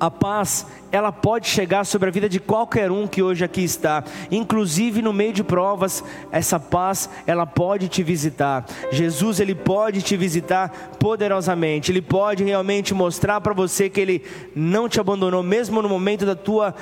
[0.00, 4.02] a paz ela pode chegar sobre a vida de qualquer um que hoje aqui está,
[4.32, 8.66] inclusive no meio de provas, essa paz ela pode te visitar.
[8.90, 11.92] Jesus ele pode te visitar poderosamente.
[11.92, 14.24] Ele pode realmente mostrar para você que ele
[14.56, 16.74] não te abandonou mesmo no momento da tua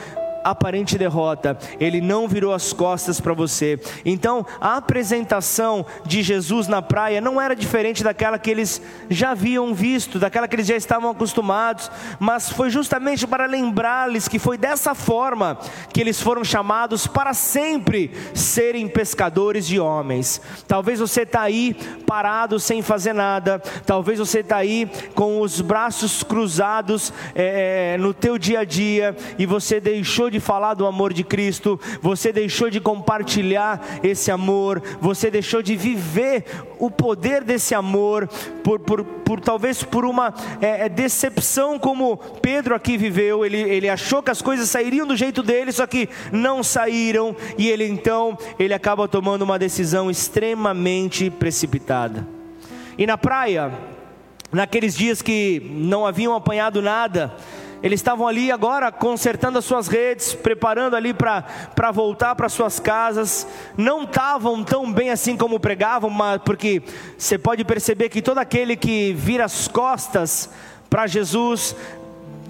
[0.44, 3.78] aparente derrota, ele não virou as costas para você.
[4.04, 9.74] Então, a apresentação de Jesus na praia não era diferente daquela que eles já haviam
[9.74, 14.94] visto, daquela que eles já estavam acostumados, mas foi justamente para lembrar-lhes que foi dessa
[14.94, 15.58] forma
[15.92, 20.40] que eles foram chamados para sempre serem pescadores de homens.
[20.66, 21.74] Talvez você está aí
[22.06, 28.38] parado sem fazer nada, talvez você está aí com os braços cruzados é, no teu
[28.38, 32.80] dia a dia e você deixou de falar do amor de Cristo, você deixou de
[32.80, 36.44] compartilhar esse amor, você deixou de viver
[36.78, 38.26] o poder desse amor,
[38.64, 43.44] por, por, por talvez por uma é, é, decepção, como Pedro aqui viveu.
[43.44, 47.68] Ele, ele achou que as coisas sairiam do jeito dele, só que não saíram, e
[47.68, 52.26] ele então ele acaba tomando uma decisão extremamente precipitada.
[52.98, 53.72] E na praia,
[54.50, 57.34] naqueles dias que não haviam apanhado nada,
[57.82, 63.46] eles estavam ali agora consertando as suas redes, preparando ali para voltar para suas casas.
[63.76, 66.82] Não estavam tão bem assim como pregavam, mas porque
[67.18, 70.48] você pode perceber que todo aquele que vira as costas
[70.88, 71.74] para Jesus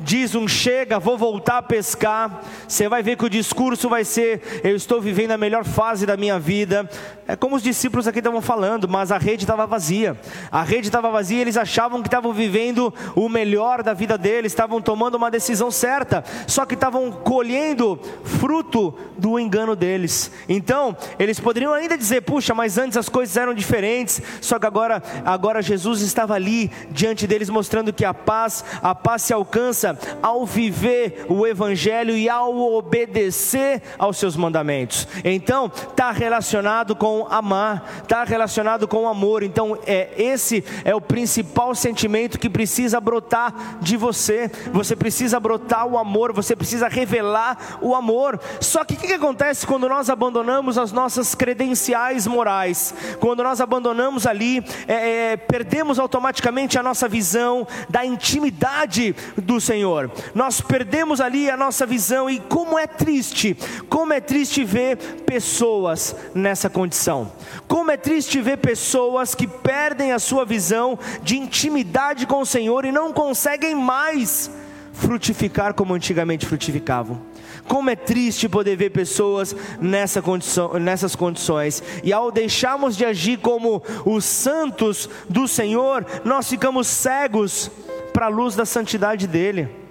[0.03, 4.61] diz um chega, vou voltar a pescar, você vai ver que o discurso vai ser:
[4.65, 6.89] eu estou vivendo a melhor fase da minha vida.
[7.27, 10.19] É como os discípulos aqui estavam falando, mas a rede estava vazia.
[10.51, 14.83] A rede estava vazia, eles achavam que estavam vivendo o melhor da vida deles, estavam
[14.83, 20.31] tomando uma decisão certa, só que estavam colhendo fruto do engano deles.
[20.49, 25.03] Então, eles poderiam ainda dizer: puxa, mas antes as coisas eram diferentes, só que agora,
[25.25, 29.92] agora Jesus estava ali diante deles mostrando que a paz, a paz se alcança
[30.23, 35.07] ao viver o Evangelho e ao obedecer aos seus mandamentos.
[35.25, 39.43] Então, está relacionado com amar, está relacionado com amor.
[39.43, 44.51] Então, é, esse é o principal sentimento que precisa brotar de você.
[44.73, 48.41] Você precisa brotar o amor, você precisa revelar o amor.
[48.61, 52.95] Só que o que, que acontece quando nós abandonamos as nossas credenciais morais?
[53.21, 59.82] Quando nós abandonamos ali, é, é, perdemos automaticamente a nossa visão da intimidade do Senhor.
[59.83, 60.13] Senhor.
[60.33, 63.57] Nós perdemos ali a nossa visão e como é triste,
[63.89, 67.33] como é triste ver pessoas nessa condição.
[67.67, 72.85] Como é triste ver pessoas que perdem a sua visão de intimidade com o Senhor
[72.85, 74.49] e não conseguem mais
[74.93, 77.21] frutificar como antigamente frutificavam.
[77.67, 83.39] Como é triste poder ver pessoas nessa condição, nessas condições, e ao deixarmos de agir
[83.39, 87.71] como os santos do Senhor, nós ficamos cegos
[88.13, 89.82] para a luz da santidade dEle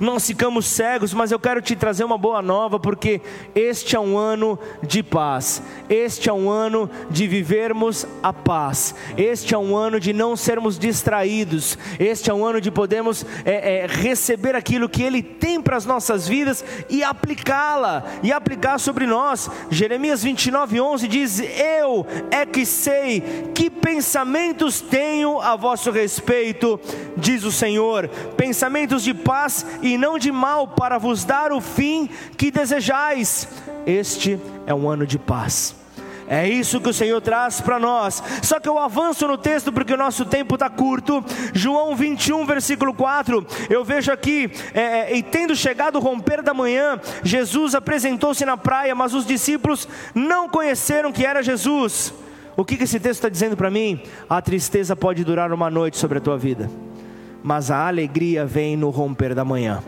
[0.00, 3.20] nós ficamos cegos, mas eu quero te trazer uma boa nova, porque
[3.54, 9.54] este é um ano de paz, este é um ano de vivermos a paz, este
[9.54, 13.86] é um ano de não sermos distraídos, este é um ano de podermos é, é,
[13.86, 19.50] receber aquilo que Ele tem para as nossas vidas e aplicá-la, e aplicar sobre nós.
[19.70, 23.22] Jeremias 29, 11 diz: Eu é que sei
[23.54, 26.80] que pensamentos tenho a vosso respeito,
[27.16, 32.08] diz o Senhor, pensamentos de paz e não de mal, para vos dar o fim
[32.38, 33.46] que desejais.
[33.86, 35.76] Este é um ano de paz.
[36.26, 38.22] É isso que o Senhor traz para nós.
[38.42, 41.22] Só que eu avanço no texto porque o nosso tempo está curto.
[41.52, 43.46] João 21, versículo 4.
[43.68, 48.56] Eu vejo aqui: é, é, e tendo chegado o romper da manhã, Jesus apresentou-se na
[48.56, 52.14] praia, mas os discípulos não conheceram que era Jesus.
[52.56, 54.00] O que, que esse texto está dizendo para mim?
[54.30, 56.70] A tristeza pode durar uma noite sobre a tua vida
[57.44, 59.82] mas a alegria vem no romper da manhã.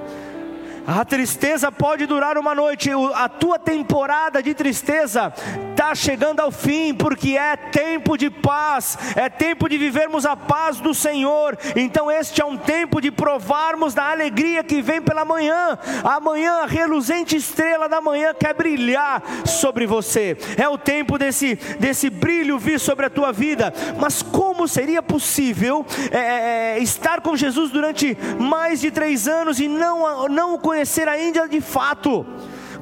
[0.86, 5.32] A tristeza pode durar uma noite, a tua temporada de tristeza
[5.72, 10.78] está chegando ao fim, porque é tempo de paz, é tempo de vivermos a paz
[10.78, 11.58] do Senhor.
[11.74, 15.76] Então, este é um tempo de provarmos da alegria que vem pela manhã.
[16.04, 20.36] Amanhã, a reluzente estrela da manhã quer brilhar sobre você.
[20.56, 23.74] É o tempo desse, desse brilho vir sobre a tua vida.
[23.98, 29.58] Mas como seria possível é, é, é estar com Jesus durante mais de três anos
[29.58, 30.75] e não, não o conhecer?
[30.76, 32.26] Conhecer ainda de fato.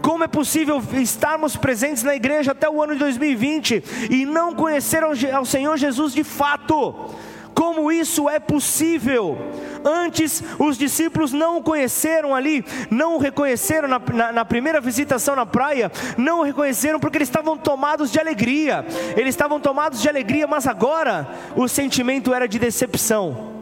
[0.03, 5.03] Como é possível estarmos presentes na igreja até o ano de 2020 e não conhecer
[5.05, 7.15] ao Senhor Jesus de fato?
[7.55, 9.39] Como isso é possível?
[9.85, 15.37] Antes, os discípulos não o conheceram ali, não o reconheceram na, na, na, primeira visitação
[15.37, 18.85] na praia, não o reconheceram porque eles estavam tomados de alegria,
[19.17, 23.55] eles estavam tomados de alegria, mas agora o sentimento era de decepção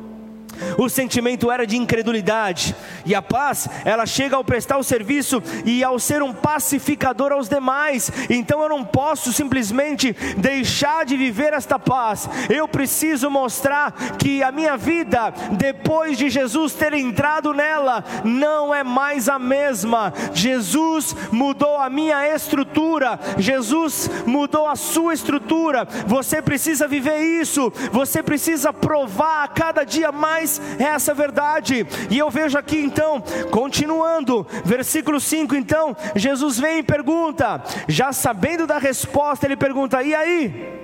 [0.79, 2.75] o sentimento era de incredulidade,
[3.05, 7.49] e a paz, ela chega ao prestar o serviço e ao ser um pacificador aos
[7.49, 8.11] demais.
[8.31, 14.53] Então eu não posso simplesmente deixar de viver esta paz, eu preciso mostrar que a
[14.53, 20.13] minha vida, depois de Jesus ter entrado nela, não é mais a mesma.
[20.33, 25.87] Jesus mudou a minha estrutura, Jesus mudou a sua estrutura.
[26.07, 31.87] Você precisa viver isso, você precisa provar a cada dia mais essa verdade.
[32.11, 38.67] E eu vejo aqui então, continuando, versículo 5, então, Jesus vem e pergunta, já sabendo
[38.67, 40.79] da resposta, ele pergunta: "E aí?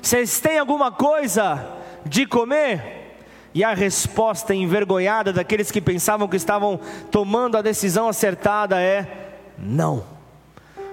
[0.00, 1.68] Vocês têm alguma coisa
[2.04, 3.18] de comer?"
[3.54, 6.80] E a resposta envergonhada daqueles que pensavam que estavam
[7.10, 10.15] tomando a decisão acertada é: não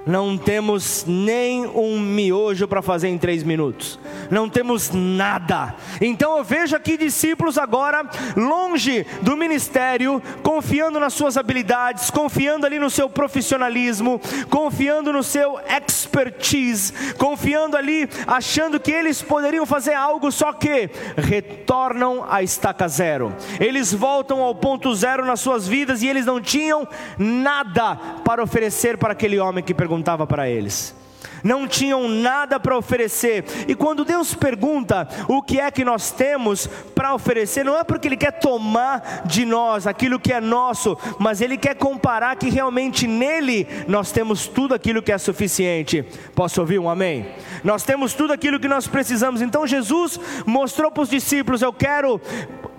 [0.06, 4.00] não temos nem um miojo para fazer em três minutos,
[4.30, 5.76] não temos nada.
[6.02, 12.80] Então eu vejo aqui discípulos agora, longe do ministério, confiando nas suas habilidades, confiando ali
[12.80, 20.32] no seu profissionalismo, confiando no seu expertise, confiando ali, achando que eles poderiam fazer algo,
[20.32, 26.08] só que retornam à estaca zero, eles voltam ao ponto zero nas suas vidas e
[26.08, 26.88] eles não tinham
[27.18, 27.96] nada
[28.26, 30.96] para oferecer para aquele homem que perguntou perguntava para eles.
[31.44, 33.44] Não tinham nada para oferecer.
[33.68, 38.08] E quando Deus pergunta o que é que nós temos para oferecer, não é porque
[38.08, 43.06] Ele quer tomar de nós aquilo que é nosso, mas Ele quer comparar que realmente
[43.06, 46.04] nele nós temos tudo aquilo que é suficiente.
[46.34, 47.28] Posso ouvir um amém?
[47.64, 49.42] Nós temos tudo aquilo que nós precisamos.
[49.42, 52.20] Então Jesus mostrou para os discípulos: Eu quero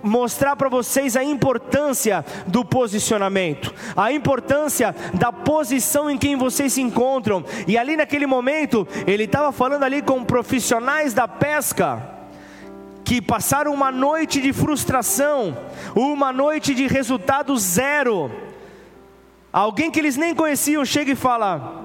[0.05, 6.81] mostrar para vocês a importância do posicionamento, a importância da posição em quem vocês se
[6.81, 7.43] encontram.
[7.67, 12.11] E ali naquele momento, ele estava falando ali com profissionais da pesca
[13.03, 15.57] que passaram uma noite de frustração,
[15.95, 18.31] uma noite de resultado zero.
[19.51, 21.83] Alguém que eles nem conheciam chega e fala: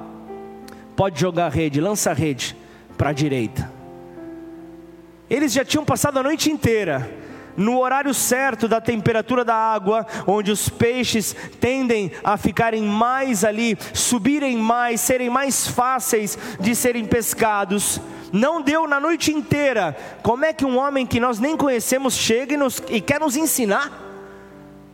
[0.97, 2.57] pode jogar a rede, lança a rede
[2.97, 3.71] para a direita.
[5.29, 7.20] Eles já tinham passado a noite inteira
[7.61, 13.76] no horário certo da temperatura da água, onde os peixes tendem a ficarem mais ali,
[13.92, 18.00] subirem mais, serem mais fáceis de serem pescados.
[18.32, 19.94] Não deu na noite inteira.
[20.22, 23.36] Como é que um homem que nós nem conhecemos chega e, nos, e quer nos
[23.36, 24.09] ensinar?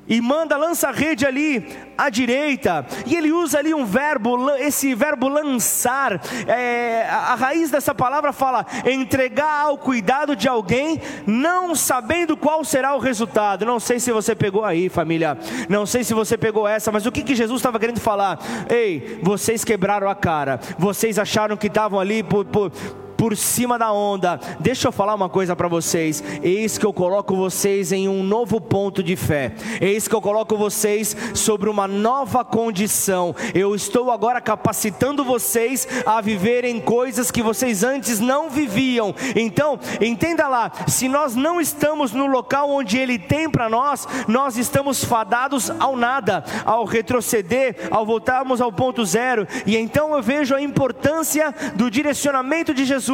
[0.09, 4.94] E manda, lança a rede ali à direita, e ele usa ali um verbo, esse
[4.94, 12.36] verbo lançar, é, a raiz dessa palavra fala entregar ao cuidado de alguém, não sabendo
[12.36, 13.64] qual será o resultado.
[13.64, 15.38] Não sei se você pegou aí, família,
[15.68, 18.38] não sei se você pegou essa, mas o que, que Jesus estava querendo falar?
[18.68, 22.72] Ei, vocês quebraram a cara, vocês acharam que estavam ali por, por
[23.16, 24.38] por cima da onda.
[24.60, 26.22] Deixa eu falar uma coisa para vocês.
[26.42, 29.54] Eis que eu coloco vocês em um novo ponto de fé.
[29.80, 33.34] Eis que eu coloco vocês sobre uma nova condição.
[33.54, 39.14] Eu estou agora capacitando vocês a viverem coisas que vocês antes não viviam.
[39.34, 44.56] Então, entenda lá, se nós não estamos no local onde ele tem para nós, nós
[44.56, 49.46] estamos fadados ao nada, ao retroceder, ao voltarmos ao ponto zero.
[49.64, 53.05] E então eu vejo a importância do direcionamento de Jesus.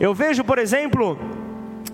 [0.00, 1.18] Eu vejo, por exemplo,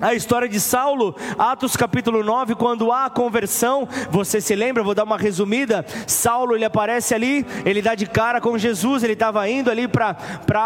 [0.00, 4.96] a história de Saulo, Atos capítulo 9, quando há a conversão, você se lembra, vou
[4.96, 5.86] dar uma resumida.
[6.08, 10.16] Saulo ele aparece ali, ele dá de cara com Jesus, ele estava indo ali para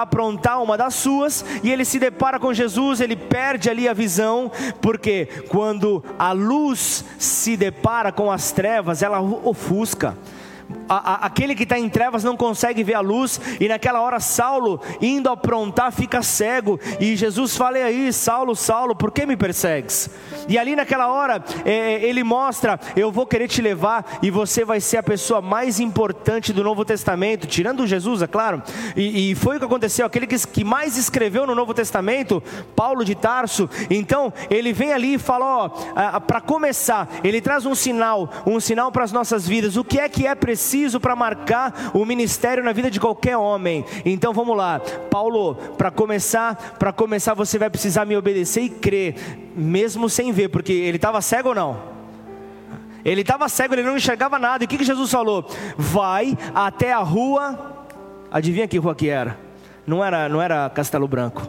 [0.00, 4.50] aprontar uma das suas, e ele se depara com Jesus, ele perde ali a visão,
[4.80, 10.16] porque quando a luz se depara com as trevas, ela ofusca
[10.88, 14.20] a, a, aquele que está em trevas não consegue ver a luz, e naquela hora
[14.20, 19.36] Saulo, indo aprontar, fica cego, e Jesus fala: e aí, Saulo, Saulo, por que me
[19.36, 20.10] persegues?
[20.48, 24.80] E ali naquela hora, é, ele mostra: eu vou querer te levar, e você vai
[24.80, 28.62] ser a pessoa mais importante do Novo Testamento, tirando Jesus, é claro,
[28.96, 32.42] e, e foi o que aconteceu, aquele que, que mais escreveu no Novo Testamento,
[32.74, 37.74] Paulo de Tarso, então ele vem ali e fala: ó, para começar, ele traz um
[37.74, 41.16] sinal, um sinal para as nossas vidas, o que é que é preciso preciso para
[41.16, 43.84] marcar o ministério na vida de qualquer homem.
[44.04, 44.78] Então vamos lá,
[45.10, 49.14] Paulo, para começar, para começar você vai precisar me obedecer e crer,
[49.56, 51.96] mesmo sem ver, porque ele estava cego ou não?
[53.04, 54.64] Ele estava cego, ele não enxergava nada.
[54.64, 55.48] E o que, que Jesus falou?
[55.78, 57.86] Vai até a rua.
[58.30, 59.38] Adivinha que rua que era?
[59.86, 61.48] Não era, não era Castelo Branco.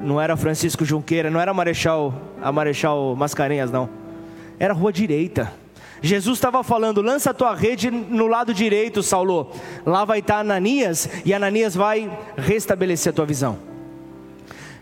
[0.00, 3.90] Não era Francisco Junqueira, não era Marechal, a Marechal Mascarenhas, não.
[4.58, 5.52] Era rua direita.
[6.02, 9.50] Jesus estava falando: lança a tua rede no lado direito, Saulo.
[9.84, 13.58] Lá vai estar Ananias e Ananias vai restabelecer a tua visão.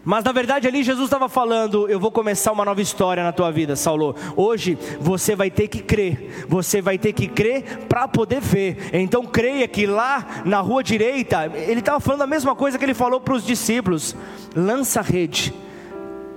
[0.04, 3.50] Mas na verdade ali Jesus estava falando: eu vou começar uma nova história na tua
[3.50, 4.14] vida, Saulo.
[4.36, 8.90] Hoje você vai ter que crer, você vai ter que crer para poder ver.
[8.92, 12.94] Então creia que lá na rua direita, ele estava falando a mesma coisa que ele
[12.94, 14.14] falou para os discípulos:
[14.54, 15.52] lança a rede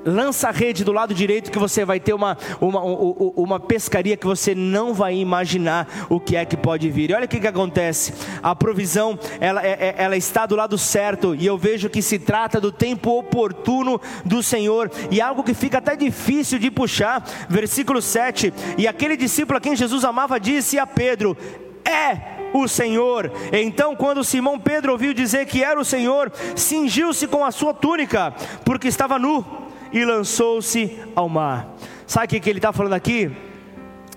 [0.06, 4.26] lança a rede do lado direito que você vai ter uma, uma, uma pescaria que
[4.26, 7.10] você não vai imaginar o que é que pode vir.
[7.10, 10.78] E olha o que, que acontece: a provisão ela, é, é, ela está do lado
[10.78, 15.54] certo, e eu vejo que se trata do tempo oportuno do Senhor, e algo que
[15.54, 17.24] fica até difícil de puxar.
[17.50, 21.38] Versículo 7: E aquele discípulo a quem Jesus amava disse a Pedro:
[21.86, 23.32] É o Senhor.
[23.52, 28.34] Então, quando Simão Pedro ouviu dizer que era o Senhor, cingiu-se com a sua túnica,
[28.64, 31.76] porque estava nu e lançou-se ao mar.
[32.06, 33.32] Sabe o que, ele está falando aqui?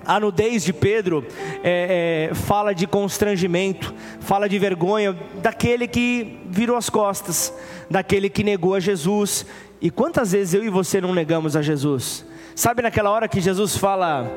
[0.05, 1.25] A nudez de Pedro
[1.63, 7.55] é, é, fala de constrangimento, fala de vergonha daquele que virou as costas,
[7.89, 9.47] daquele que negou a Jesus.
[9.81, 12.25] E quantas vezes eu e você não negamos a Jesus?
[12.55, 14.31] Sabe naquela hora que Jesus fala: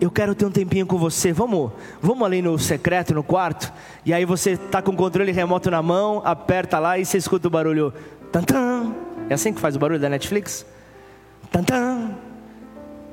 [0.00, 1.70] Eu quero ter um tempinho com você, vamos,
[2.00, 3.72] vamos ali no secreto, no quarto.
[4.04, 7.48] E aí você está com o controle remoto na mão, aperta lá e você escuta
[7.48, 7.92] o barulho:
[8.32, 8.94] tan,
[9.28, 10.66] é assim que faz o barulho da Netflix?
[11.50, 12.14] Tantan.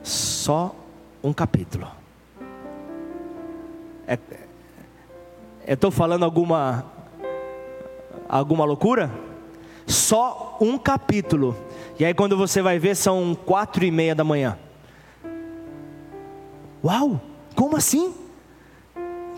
[0.03, 0.75] Só
[1.23, 1.87] um capítulo.
[4.07, 4.17] É,
[5.65, 6.85] eu estou falando alguma
[8.27, 9.11] alguma loucura?
[9.85, 11.55] Só um capítulo.
[11.99, 14.57] E aí quando você vai ver são quatro e meia da manhã.
[16.83, 17.21] Uau!
[17.55, 18.13] Como assim?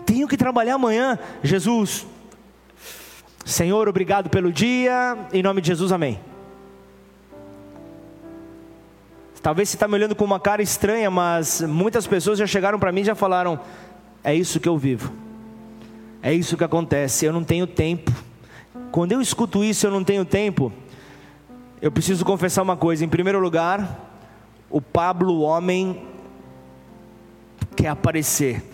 [0.06, 1.18] Tenho que trabalhar amanhã.
[1.42, 2.06] Jesus,
[3.44, 5.28] Senhor, obrigado pelo dia.
[5.32, 6.18] Em nome de Jesus, amém.
[9.44, 12.90] Talvez você está me olhando com uma cara estranha, mas muitas pessoas já chegaram para
[12.90, 13.60] mim e já falaram:
[14.24, 15.12] é isso que eu vivo,
[16.22, 18.10] é isso que acontece, eu não tenho tempo.
[18.90, 20.72] Quando eu escuto isso, eu não tenho tempo,
[21.82, 24.24] eu preciso confessar uma coisa: em primeiro lugar,
[24.70, 26.06] o Pablo, o homem,
[27.76, 28.64] quer aparecer,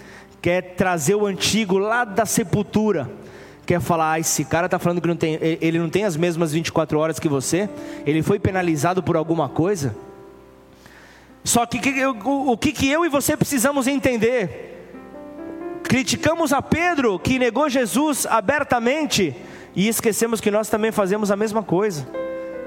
[0.40, 3.10] quer trazer o antigo lá da sepultura
[3.66, 6.50] quer falar, ah, esse cara está falando que não tem, ele não tem as mesmas
[6.50, 7.70] 24 horas que você,
[8.04, 9.94] ele foi penalizado por alguma coisa.
[11.42, 14.70] Só que o, que eu e você precisamos entender?
[15.82, 19.34] Criticamos a Pedro que negou Jesus abertamente
[19.74, 22.06] e esquecemos que nós também fazemos a mesma coisa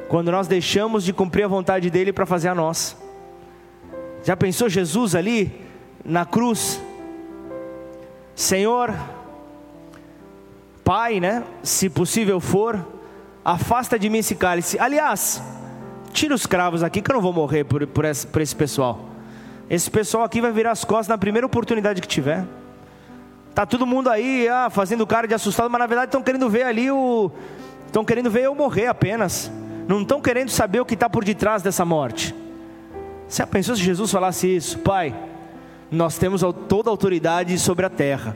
[0.10, 2.96] quando nós deixamos de cumprir a vontade dele para fazer a nossa.
[4.24, 5.62] Já pensou Jesus ali
[6.04, 6.82] na cruz?
[8.36, 8.94] Senhor,
[10.84, 11.44] Pai, né?
[11.62, 12.86] Se possível for,
[13.44, 14.78] afasta de mim esse cálice.
[14.78, 15.42] Aliás,
[16.14, 19.10] tira os cravos aqui que eu não vou morrer por, por, esse, por esse pessoal.
[19.70, 22.46] Esse pessoal aqui vai virar as costas na primeira oportunidade que tiver.
[23.54, 26.64] Tá todo mundo aí ah, fazendo cara de assustado, mas na verdade estão querendo ver
[26.64, 27.32] ali o.
[27.86, 29.52] Estão querendo ver eu morrer apenas.
[29.88, 32.34] não estão querendo saber o que está por detrás dessa morte.
[33.28, 34.80] Você pensou se Jesus falasse isso?
[34.80, 35.14] Pai,
[35.92, 38.36] nós temos toda a autoridade sobre a terra.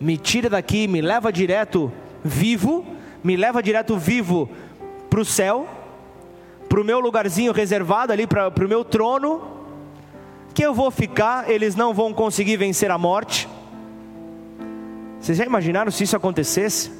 [0.00, 1.92] Me tira daqui, me leva direto
[2.24, 2.84] vivo,
[3.22, 4.48] me leva direto vivo
[5.08, 5.66] para o céu,
[6.68, 9.42] para o meu lugarzinho reservado ali, para o meu trono,
[10.54, 13.48] que eu vou ficar, eles não vão conseguir vencer a morte.
[15.20, 16.90] Vocês já imaginaram se isso acontecesse?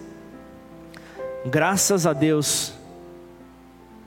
[1.44, 2.74] Graças a Deus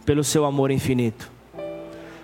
[0.05, 1.32] pelo seu amor infinito.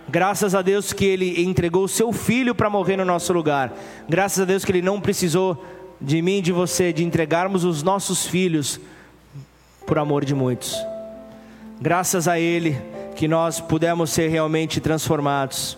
[0.07, 3.73] Graças a Deus que Ele entregou o seu filho para morrer no nosso lugar.
[4.07, 5.63] Graças a Deus que Ele não precisou
[5.99, 8.79] de mim e de você de entregarmos os nossos filhos
[9.85, 10.75] por amor de muitos.
[11.81, 12.77] Graças a Ele
[13.15, 15.77] que nós pudemos ser realmente transformados.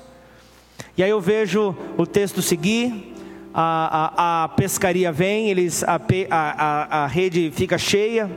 [0.98, 3.14] E aí eu vejo o texto seguir,
[3.54, 6.00] a, a, a pescaria vem, eles, a,
[6.32, 8.30] a, a rede fica cheia,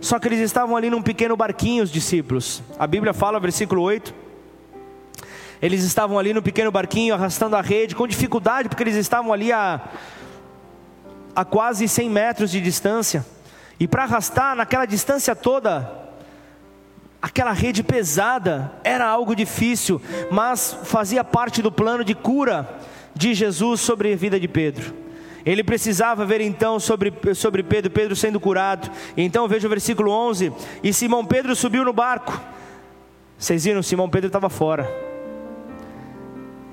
[0.00, 2.62] só que eles estavam ali num pequeno barquinho, os discípulos.
[2.78, 4.14] A Bíblia fala, versículo 8.
[5.60, 9.50] Eles estavam ali no pequeno barquinho, arrastando a rede, com dificuldade, porque eles estavam ali
[9.50, 9.80] a,
[11.34, 13.26] a quase 100 metros de distância.
[13.80, 16.05] E para arrastar naquela distância toda,
[17.26, 20.00] aquela rede pesada, era algo difícil,
[20.30, 22.78] mas fazia parte do plano de cura
[23.14, 24.94] de Jesus sobre a vida de Pedro.
[25.44, 28.90] Ele precisava ver então sobre, sobre Pedro, Pedro sendo curado.
[29.16, 30.52] Então veja o versículo 11:
[30.82, 32.40] E Simão Pedro subiu no barco.
[33.36, 35.05] Vocês viram, Simão Pedro estava fora.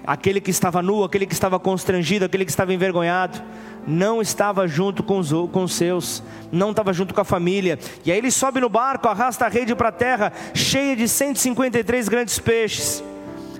[0.05, 3.41] Aquele que estava nu, aquele que estava constrangido, aquele que estava envergonhado,
[3.87, 7.79] não estava junto com os, com os seus, não estava junto com a família.
[8.05, 12.09] E aí ele sobe no barco, arrasta a rede para a terra, cheia de 153
[12.09, 13.03] grandes peixes.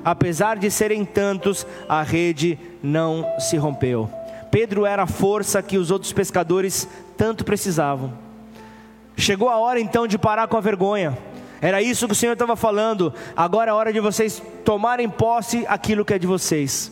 [0.04, 4.10] Apesar de serem tantos, a rede não se rompeu.
[4.52, 6.88] Pedro era a força que os outros pescadores
[7.18, 8.14] tanto precisavam.
[9.16, 11.18] Chegou a hora então de parar com a vergonha.
[11.64, 13.14] Era isso que o Senhor estava falando.
[13.38, 16.92] Agora é hora de vocês tomarem posse aquilo que é de vocês.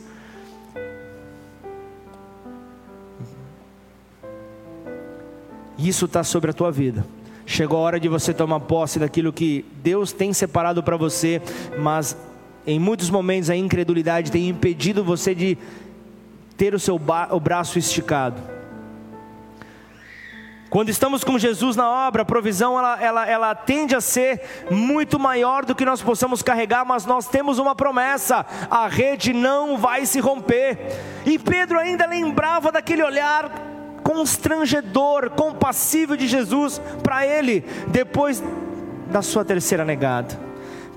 [5.77, 7.05] Isso está sobre a tua vida.
[7.45, 11.41] Chegou a hora de você tomar posse daquilo que Deus tem separado para você,
[11.77, 12.15] mas
[12.65, 15.57] em muitos momentos a incredulidade tem impedido você de
[16.55, 16.97] ter o seu
[17.29, 18.41] o braço esticado.
[20.71, 24.41] Quando estamos com Jesus na obra, a provisão ela, ela, ela tende a ser
[24.71, 29.77] muito maior do que nós possamos carregar, mas nós temos uma promessa: a rede não
[29.77, 30.79] vai se romper.
[31.25, 33.51] E Pedro ainda lembrava daquele olhar
[34.01, 38.41] constrangedor, compassível de Jesus para ele, depois
[39.07, 40.39] da sua terceira negada.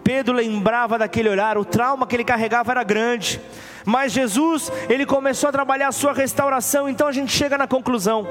[0.04, 3.40] Pedro lembrava daquele olhar, o trauma que ele carregava era grande,
[3.84, 8.24] mas Jesus, ele começou a trabalhar a sua restauração, então a gente chega na conclusão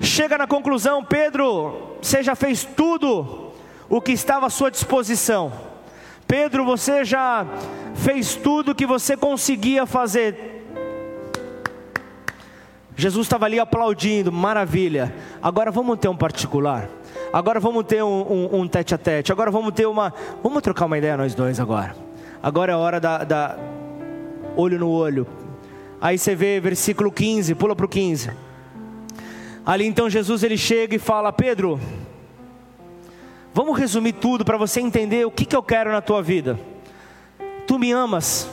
[0.00, 3.52] chega na conclusão: Pedro, você já fez tudo
[3.88, 5.52] o que estava à sua disposição.
[6.26, 7.46] Pedro, você já
[7.94, 10.66] fez tudo o que você conseguia fazer.
[12.94, 15.14] Jesus estava ali aplaudindo, maravilha.
[15.40, 16.88] Agora vamos ter um particular.
[17.32, 19.30] Agora vamos ter um, um, um, tete a tete.
[19.30, 20.12] Agora vamos ter uma.
[20.42, 21.94] Vamos trocar uma ideia nós dois agora.
[22.42, 23.56] Agora é hora da, da
[24.56, 25.26] olho no olho.
[26.00, 28.30] Aí você vê versículo 15, pula para o 15.
[29.68, 31.78] Ali então Jesus ele chega e fala: Pedro,
[33.52, 36.58] vamos resumir tudo para você entender o que, que eu quero na tua vida.
[37.66, 38.48] Tu me amas.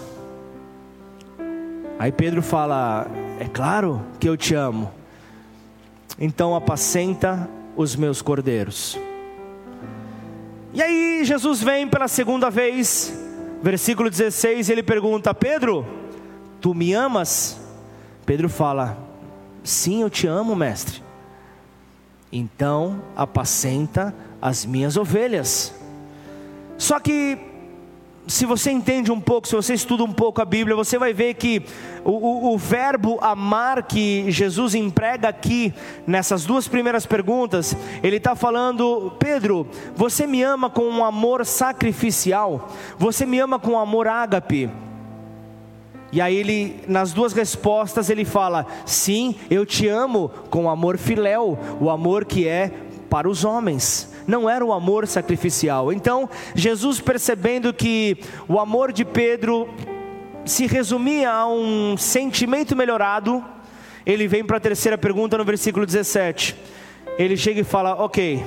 [1.98, 3.08] Aí Pedro fala:
[3.40, 4.92] É claro que eu te amo.
[6.20, 9.00] Então apacenta os meus cordeiros.
[10.74, 13.18] E aí Jesus vem pela segunda vez,
[13.64, 15.88] versículo 16, ele pergunta: Pedro,
[16.60, 17.58] tu me amas?
[18.26, 18.98] Pedro fala:
[19.64, 21.05] Sim, eu te amo, mestre.
[22.38, 25.74] Então apacenta as minhas ovelhas.
[26.78, 27.38] Só que,
[28.28, 31.36] se você entende um pouco, se você estuda um pouco a Bíblia, você vai ver
[31.36, 31.64] que
[32.04, 35.74] o, o, o verbo amar que Jesus emprega aqui,
[36.06, 37.74] nessas duas primeiras perguntas,
[38.04, 39.66] ele está falando: Pedro,
[39.96, 44.70] você me ama com um amor sacrificial, você me ama com um amor ágape.
[46.12, 51.58] E aí ele, nas duas respostas, ele fala: Sim, eu te amo com amor filéu,
[51.80, 52.72] o amor que é
[53.10, 54.14] para os homens.
[54.28, 55.94] Não era o amor sacrificial.
[55.94, 59.70] Então, Jesus percebendo que o amor de Pedro
[60.46, 63.44] se resumia a um sentimento melhorado,
[64.06, 66.56] ele vem para a terceira pergunta no versículo 17.
[67.18, 68.44] Ele chega e fala: Ok,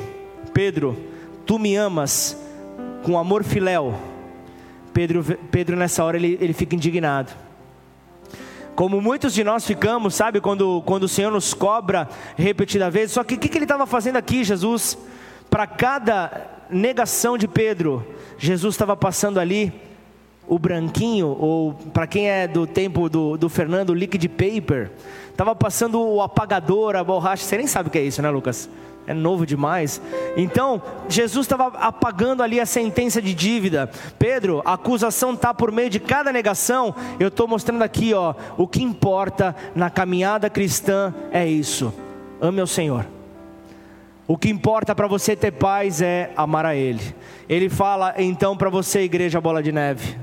[0.55, 0.97] Pedro,
[1.45, 2.37] tu me amas
[3.03, 3.95] com amor filéu.
[4.93, 7.48] Pedro, Pedro nessa hora ele, ele fica indignado
[8.79, 13.25] como muitos de nós ficamos, sabe, quando, quando o Senhor nos cobra repetida vez, só
[13.25, 14.97] que o que, que ele estava fazendo aqui, Jesus?
[15.51, 18.07] para cada negação de Pedro,
[18.39, 19.73] Jesus estava passando ali
[20.47, 24.91] o branquinho, ou para quem é do tempo do, do Fernando, liquid paper,
[25.31, 28.69] estava passando o apagador, a borracha, você nem sabe o que é isso, né, Lucas?
[29.09, 30.03] É novo demais.
[30.37, 33.91] Então, Jesus estava apagando ali a sentença de dívida.
[34.19, 36.95] Pedro, a acusação está por meio de cada negação.
[37.19, 41.91] Eu estou mostrando aqui, ó, o que importa na caminhada cristã é isso:
[42.39, 43.07] ame ao Senhor.
[44.27, 47.15] O que importa para você ter paz é amar a Ele.
[47.49, 50.19] Ele fala então para você, igreja Bola de Neve: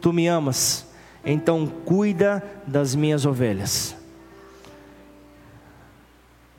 [0.00, 0.86] Tu me amas,
[1.22, 4.01] então cuida das minhas ovelhas.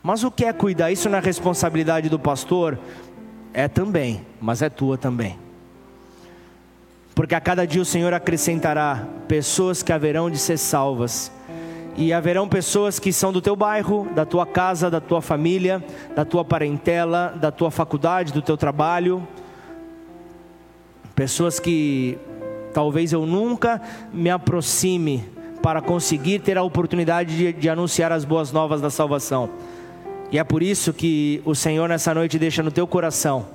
[0.04, 0.92] Mas o que é cuidar?
[0.92, 2.78] Isso não é responsabilidade do pastor?
[3.54, 5.40] É também, mas é tua também.
[7.16, 11.32] Porque a cada dia o Senhor acrescentará pessoas que haverão de ser salvas
[11.96, 15.82] e haverão pessoas que são do teu bairro, da tua casa, da tua família,
[16.14, 19.26] da tua parentela, da tua faculdade, do teu trabalho.
[21.16, 22.18] Pessoas que
[22.74, 23.82] talvez eu nunca
[24.12, 25.24] me aproxime
[25.62, 29.50] para conseguir ter a oportunidade de, de anunciar as boas novas da salvação.
[30.34, 33.46] E é por isso que o Senhor nessa noite deixa no teu coração.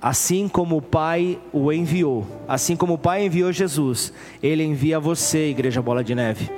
[0.00, 5.50] Assim como o Pai o enviou, assim como o Pai enviou Jesus, Ele envia você,
[5.50, 6.48] Igreja Bola de Neve.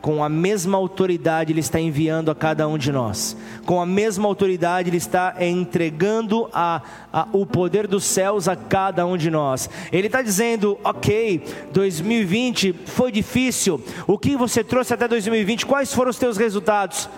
[0.00, 3.36] Com a mesma autoridade Ele está enviando a cada um de nós,
[3.66, 6.82] com a mesma autoridade Ele está entregando a,
[7.12, 9.68] a, o poder dos céus a cada um de nós.
[9.90, 11.42] Ele está dizendo: ok,
[11.72, 17.10] 2020 foi difícil, o que você trouxe até 2020, quais foram os teus resultados?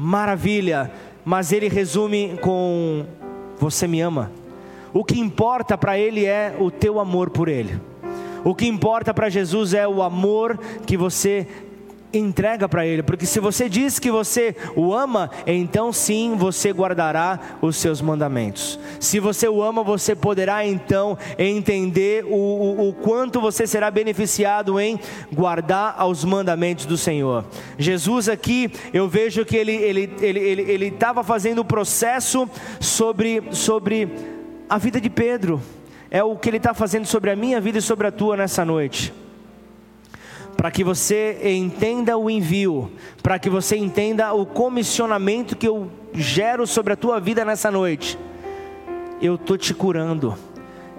[0.00, 0.92] Maravilha,
[1.24, 3.04] mas Ele resume com:
[3.58, 4.30] você me ama.
[4.94, 7.80] O que importa para Ele é o teu amor por Ele.
[8.44, 11.48] O que importa para Jesus é o amor que você
[12.12, 17.38] entrega para Ele, porque se você diz que você o ama, então sim você guardará
[17.60, 18.78] os seus mandamentos.
[18.98, 24.80] Se você o ama, você poderá então entender o, o, o quanto você será beneficiado
[24.80, 24.98] em
[25.32, 27.44] guardar os mandamentos do Senhor.
[27.78, 32.48] Jesus aqui, eu vejo que ele ele ele ele estava fazendo o processo
[32.80, 34.08] sobre sobre
[34.68, 35.60] a vida de Pedro
[36.10, 38.64] é o que Ele está fazendo sobre a minha vida e sobre a tua nessa
[38.64, 39.12] noite.
[40.58, 42.90] Para que você entenda o envio,
[43.22, 48.18] para que você entenda o comissionamento que eu gero sobre a tua vida nessa noite.
[49.22, 50.36] Eu estou te curando,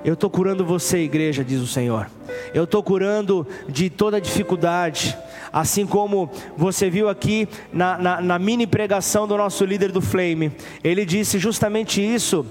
[0.05, 2.09] eu estou curando você, igreja, diz o Senhor.
[2.53, 5.17] Eu estou curando de toda dificuldade,
[5.51, 10.53] assim como você viu aqui na, na, na mini pregação do nosso líder do Flame,
[10.81, 12.45] ele disse justamente isso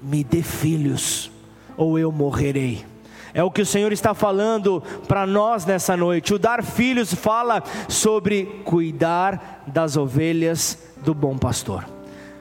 [0.00, 1.28] me dê filhos,
[1.76, 2.84] ou eu morrerei.
[3.38, 6.34] É o que o Senhor está falando para nós nessa noite.
[6.34, 11.84] O dar filhos fala sobre cuidar das ovelhas do bom pastor.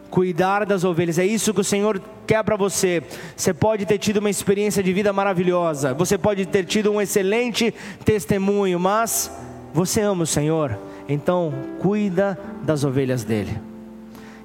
[0.10, 3.04] Cuidar das ovelhas, é isso que o Senhor quer para você.
[3.36, 7.72] Você pode ter tido uma experiência de vida maravilhosa, você pode ter tido um excelente
[8.04, 9.32] testemunho, mas
[9.72, 10.76] você ama o Senhor,
[11.08, 13.66] então cuida das ovelhas dele.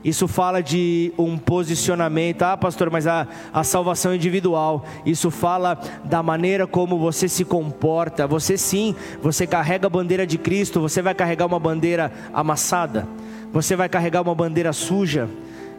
[0.04, 4.84] Isso fala de um posicionamento, ah, pastor, mas a, a salvação individual.
[5.06, 8.26] Isso fala da maneira como você se comporta.
[8.26, 13.06] Você sim, você carrega a bandeira de Cristo, você vai carregar uma bandeira amassada,
[13.52, 15.28] você vai carregar uma bandeira suja.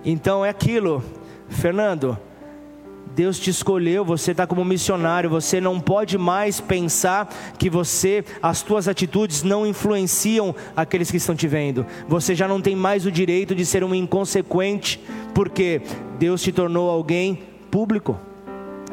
[0.05, 1.03] Então é aquilo,
[1.49, 2.17] Fernando.
[3.15, 8.63] Deus te escolheu, você está como missionário, você não pode mais pensar que você, as
[8.63, 11.85] tuas atitudes não influenciam aqueles que estão te vendo.
[12.07, 14.99] Você já não tem mais o direito de ser um inconsequente,
[15.31, 15.81] porque
[16.17, 18.19] Deus te tornou alguém público.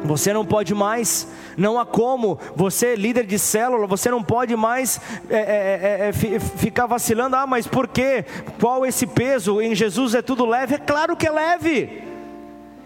[0.03, 5.01] Você não pode mais, não há como, você líder de célula, você não pode mais
[5.29, 8.23] é, é, é, é ficar vacilando, ah, mas por quê?
[8.59, 9.61] Qual esse peso?
[9.61, 10.75] Em Jesus é tudo leve?
[10.75, 12.10] É claro que é leve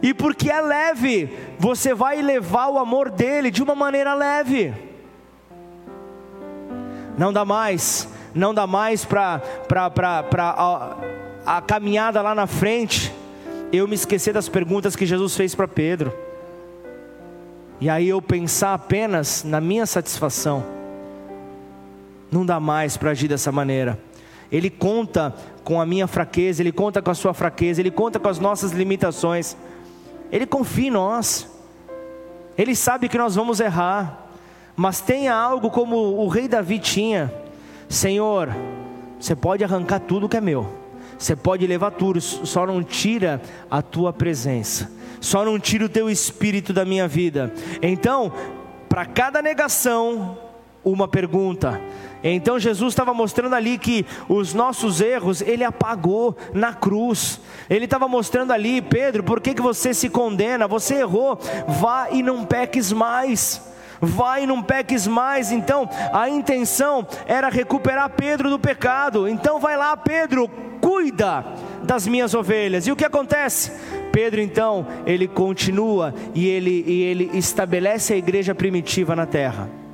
[0.05, 4.71] e porque é leve, você vai levar o amor dele de uma maneira leve.
[7.17, 9.41] Não dá mais, não dá mais para
[11.43, 13.11] a, caminhada lá na frente.
[13.73, 16.13] Eu me esquecer das perguntas que Jesus fez para Pedro.
[17.81, 20.63] E aí eu pensar apenas na minha satisfação.
[22.31, 23.97] Não dá mais para agir dessa maneira.
[24.51, 25.33] Ele conta
[25.63, 28.71] com a minha fraqueza, ele conta com a sua fraqueza, ele conta com as nossas
[28.71, 29.57] limitações.
[30.31, 31.47] Ele confia em nós,
[32.57, 34.27] Ele sabe que nós vamos errar,
[34.75, 37.33] mas tenha algo como o rei Davi tinha:
[37.87, 38.49] Senhor,
[39.19, 40.67] você pode arrancar tudo que é meu,
[41.17, 46.09] você pode levar tudo, só não tira a tua presença, só não tira o teu
[46.09, 47.53] espírito da minha vida.
[47.81, 48.31] Então,
[48.89, 50.37] para cada negação,
[50.83, 51.81] uma pergunta.
[52.33, 57.39] Então Jesus estava mostrando ali que os nossos erros ele apagou na cruz.
[57.69, 60.67] Ele estava mostrando ali, Pedro, por que, que você se condena?
[60.67, 63.61] Você errou, vá e não peques mais.
[64.01, 65.51] Vai e não peques mais.
[65.51, 69.27] Então, a intenção era recuperar Pedro do pecado.
[69.27, 70.49] Então, vai lá, Pedro,
[70.81, 71.45] cuida
[71.83, 72.87] das minhas ovelhas.
[72.87, 73.71] E o que acontece?
[74.11, 79.84] Pedro então, ele continua e ele, e ele estabelece a igreja primitiva na terra.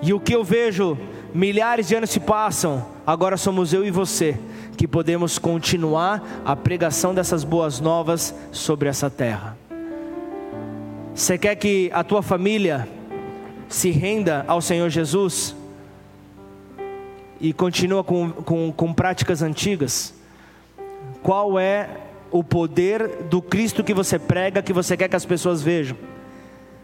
[0.00, 0.96] E o que eu vejo,
[1.34, 4.38] milhares de anos se passam, agora somos eu e você
[4.76, 9.58] que podemos continuar a pregação dessas boas novas sobre essa terra.
[11.12, 12.88] Você quer que a tua família
[13.68, 15.56] se renda ao Senhor Jesus
[17.40, 20.14] e continua com, com, com práticas antigas?
[21.24, 21.88] Qual é
[22.30, 25.96] o poder do Cristo que você prega, que você quer que as pessoas vejam?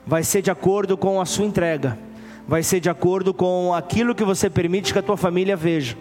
[0.04, 1.96] Vai ser de acordo com a sua entrega
[2.46, 5.96] vai ser de acordo com aquilo que você permite que a tua família veja.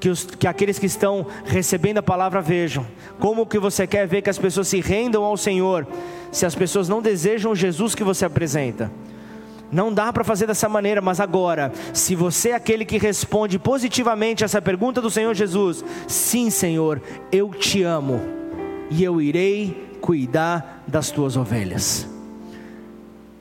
[0.00, 2.86] Que, os, que aqueles que estão recebendo a palavra vejam.
[3.18, 5.86] Como que você quer ver que as pessoas se rendam ao Senhor,
[6.30, 8.92] se as pessoas não desejam o Jesus que você apresenta?
[9.70, 14.44] Não dá para fazer dessa maneira, mas agora, se você é aquele que responde positivamente
[14.44, 18.20] essa pergunta do Senhor Jesus, sim, Senhor, eu te amo
[18.90, 22.17] e eu irei cuidar das tuas ovelhas.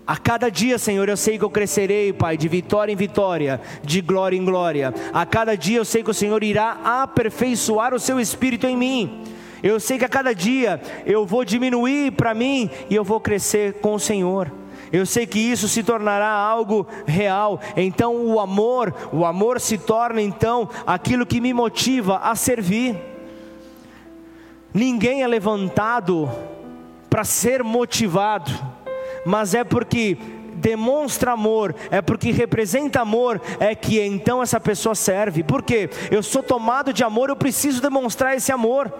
[0.07, 3.99] A cada dia, Senhor, eu sei que eu crescerei, Pai, de vitória em vitória, de
[3.99, 4.93] glória em glória.
[5.11, 9.23] A cada dia eu sei que o Senhor irá aperfeiçoar o seu espírito em mim.
[9.61, 13.81] Eu sei que a cada dia eu vou diminuir para mim e eu vou crescer
[13.81, 14.49] com o Senhor.
[14.93, 17.59] Eu sei que isso se tornará algo real.
[17.75, 22.95] Então o amor, o amor se torna então aquilo que me motiva a servir.
[24.73, 26.29] Ninguém é levantado
[27.09, 28.76] para ser motivado
[29.27, 30.17] mas é porque
[30.55, 35.43] demonstra amor, é porque representa amor, é que então essa pessoa serve.
[35.43, 38.91] Porque eu sou tomado de amor, eu preciso demonstrar esse amor.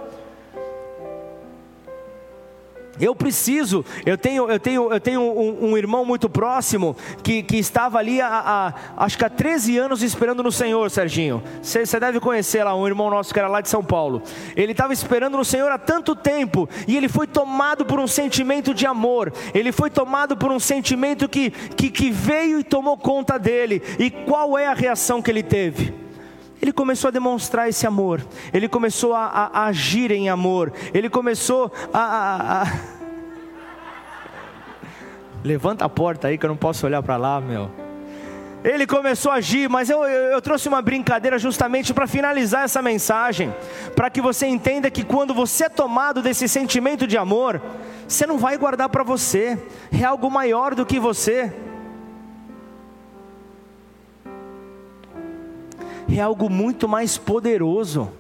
[3.00, 7.58] Eu preciso, eu tenho, eu tenho, eu tenho um, um irmão muito próximo que, que
[7.58, 11.44] estava ali há, há, acho que há 13 anos esperando no Senhor, Serginho.
[11.62, 14.22] Você deve conhecer lá, um irmão nosso que era lá de São Paulo.
[14.56, 18.74] Ele estava esperando no Senhor há tanto tempo e ele foi tomado por um sentimento
[18.74, 19.32] de amor.
[19.54, 23.82] Ele foi tomado por um sentimento que, que, que veio e tomou conta dele.
[24.00, 26.07] E qual é a reação que ele teve?
[26.62, 31.10] Ele começou a demonstrar esse amor, ele começou a, a, a agir em amor, ele
[31.10, 32.98] começou a, a,
[35.44, 37.70] Levanta a porta aí que eu não posso olhar para lá, meu.
[38.64, 42.82] Ele começou a agir, mas eu, eu, eu trouxe uma brincadeira justamente para finalizar essa
[42.82, 43.54] mensagem,
[43.96, 47.62] para que você entenda que quando você é tomado desse sentimento de amor,
[48.08, 49.58] você não vai guardar para você,
[49.92, 51.54] é algo maior do que você.
[56.16, 58.12] É algo muito mais poderoso.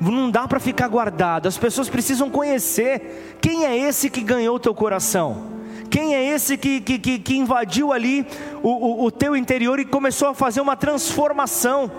[0.00, 1.46] Não dá para ficar guardado.
[1.46, 5.54] As pessoas precisam conhecer quem é esse que ganhou teu coração.
[5.90, 8.26] Quem é esse que, que, que, que invadiu ali
[8.62, 11.90] o, o, o teu interior e começou a fazer uma transformação,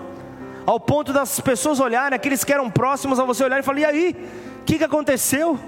[0.66, 3.84] ao ponto das pessoas olharem, aqueles que eram próximos a você olharem e falar: e
[3.84, 4.16] aí,
[4.60, 5.58] o que, que aconteceu?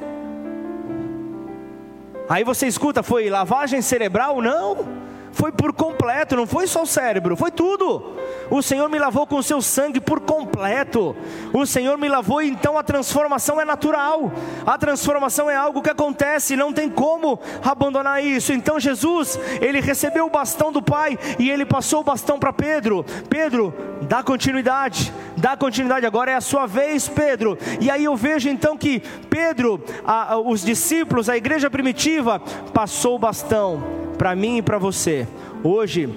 [2.28, 4.42] Aí você escuta: foi lavagem cerebral?
[4.42, 5.07] Não
[5.38, 8.16] foi por completo, não foi só o cérebro, foi tudo.
[8.50, 11.14] O Senhor me lavou com o seu sangue por completo.
[11.52, 14.32] O Senhor me lavou, então a transformação é natural.
[14.66, 18.52] A transformação é algo que acontece, não tem como abandonar isso.
[18.52, 23.06] Então Jesus, ele recebeu o bastão do Pai e ele passou o bastão para Pedro.
[23.30, 23.72] Pedro,
[24.02, 26.04] dá continuidade, dá continuidade.
[26.04, 27.56] Agora é a sua vez, Pedro.
[27.80, 32.40] E aí eu vejo então que Pedro, a, a, os discípulos, a igreja primitiva,
[32.72, 33.82] passou o bastão
[34.18, 35.26] para mim e para você.
[35.62, 36.12] Hoje,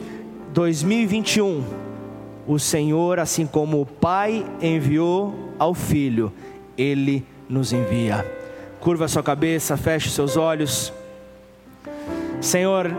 [0.53, 1.63] 2021,
[2.47, 6.33] o Senhor, assim como o Pai enviou ao Filho,
[6.77, 8.25] Ele nos envia.
[8.79, 10.91] Curva sua cabeça, feche seus olhos.
[12.41, 12.91] Senhor,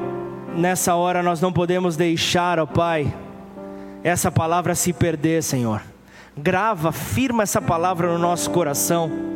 [0.54, 3.12] nessa hora nós não podemos deixar, ó Pai,
[4.04, 5.91] essa palavra se perder, Senhor.
[6.37, 9.33] Grava, firma essa palavra no nosso coração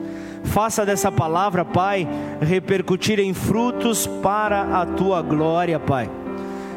[0.46, 2.06] Faça dessa palavra, Pai,
[2.40, 6.08] repercutir em frutos para a tua glória, Pai.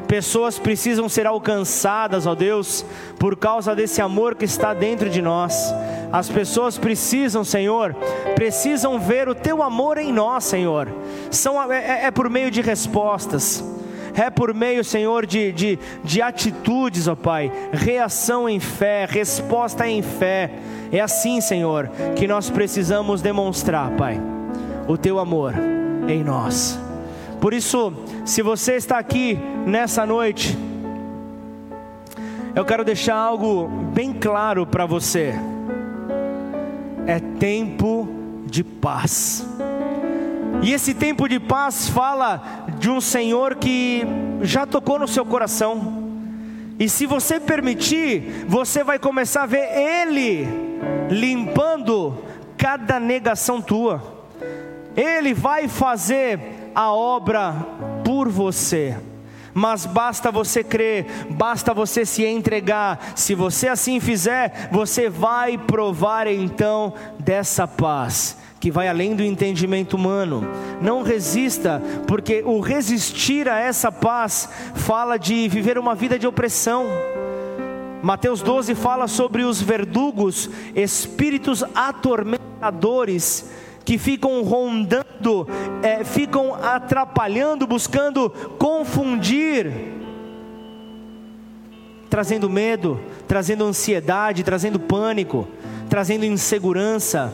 [0.07, 2.83] Pessoas precisam ser alcançadas, ó Deus,
[3.19, 5.73] por causa desse amor que está dentro de nós.
[6.11, 7.95] As pessoas precisam, Senhor,
[8.33, 10.89] precisam ver o teu amor em nós, Senhor.
[11.29, 13.63] São, é, é, é por meio de respostas
[14.19, 20.01] é por meio, Senhor, de, de, de atitudes, ó Pai, reação em fé, resposta em
[20.01, 20.51] fé.
[20.91, 24.19] É assim, Senhor, que nós precisamos demonstrar, Pai,
[24.87, 25.53] o Teu amor
[26.07, 26.79] em nós.
[27.39, 27.93] Por isso,
[28.25, 30.57] se você está aqui nessa noite,
[32.55, 35.33] eu quero deixar algo bem claro para você.
[37.07, 38.09] É tempo
[38.45, 39.47] de paz.
[40.61, 44.03] E esse tempo de paz fala de um Senhor que
[44.41, 46.09] já tocou no seu coração.
[46.77, 50.47] E se você permitir, você vai começar a ver Ele
[51.09, 52.17] limpando
[52.57, 54.25] cada negação tua.
[54.95, 57.53] Ele vai fazer a obra
[58.03, 58.97] por você.
[59.53, 63.13] Mas basta você crer, basta você se entregar.
[63.15, 69.95] Se você assim fizer, você vai provar então dessa paz que vai além do entendimento
[69.95, 70.43] humano.
[70.81, 76.85] Não resista, porque o resistir a essa paz fala de viver uma vida de opressão.
[78.01, 83.49] Mateus 12 fala sobre os verdugos, espíritos atormentadores
[83.85, 85.47] que ficam rondando,
[85.81, 89.71] é, ficam atrapalhando, buscando confundir,
[92.09, 95.47] trazendo medo, trazendo ansiedade, trazendo pânico,
[95.89, 97.33] trazendo insegurança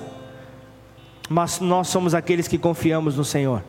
[1.30, 3.63] mas nós somos aqueles que confiamos no Senhor.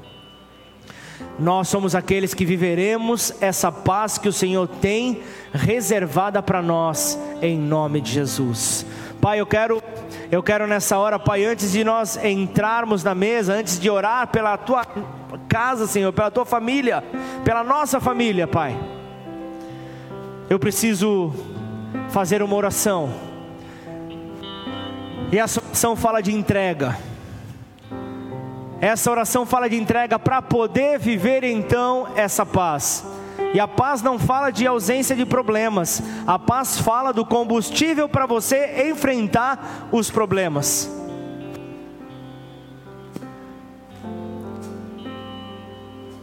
[1.38, 5.20] Nós somos aqueles que viveremos essa paz que o Senhor tem
[5.52, 8.86] reservada para nós, em nome de Jesus.
[9.20, 9.82] Pai, eu quero,
[10.30, 14.56] eu quero nessa hora, Pai, antes de nós entrarmos na mesa, antes de orar pela
[14.56, 14.84] tua
[15.48, 17.02] casa, Senhor, pela tua família,
[17.44, 18.78] pela nossa família, Pai,
[20.48, 21.34] eu preciso
[22.10, 23.12] fazer uma oração,
[25.32, 26.96] e essa oração fala de entrega.
[28.80, 33.04] Essa oração fala de entrega para poder viver então essa paz.
[33.54, 38.26] E a paz não fala de ausência de problemas, a paz fala do combustível para
[38.26, 40.90] você enfrentar os problemas.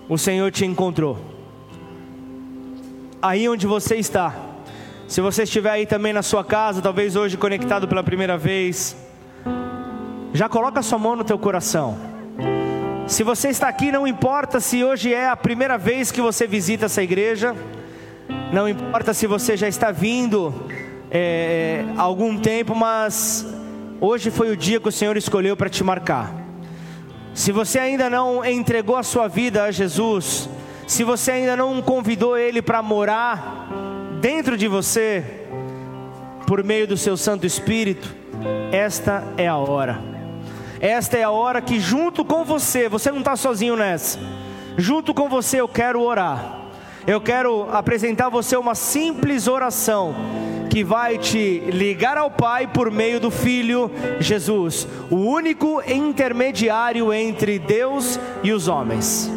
[0.07, 1.17] O Senhor te encontrou.
[3.21, 4.35] Aí onde você está.
[5.07, 8.95] Se você estiver aí também na sua casa, talvez hoje conectado pela primeira vez,
[10.33, 12.12] já coloca a sua mão no teu coração.
[13.05, 16.85] Se você está aqui, não importa se hoje é a primeira vez que você visita
[16.85, 17.53] essa igreja,
[18.51, 20.53] não importa se você já está vindo
[21.11, 23.45] é, algum tempo, mas
[23.99, 26.33] hoje foi o dia que o Senhor escolheu para te marcar.
[27.33, 30.49] Se você ainda não entregou a sua vida a Jesus,
[30.87, 33.67] se você ainda não convidou Ele para morar
[34.21, 35.23] dentro de você,
[36.47, 38.15] por meio do seu Santo Espírito,
[38.71, 40.12] esta é a hora.
[40.83, 44.19] Esta é a hora que, junto com você, você não está sozinho nessa,
[44.75, 46.59] junto com você eu quero orar.
[47.07, 50.13] Eu quero apresentar a você uma simples oração
[50.69, 57.57] que vai te ligar ao Pai por meio do Filho Jesus, o único intermediário entre
[57.59, 59.31] Deus e os homens.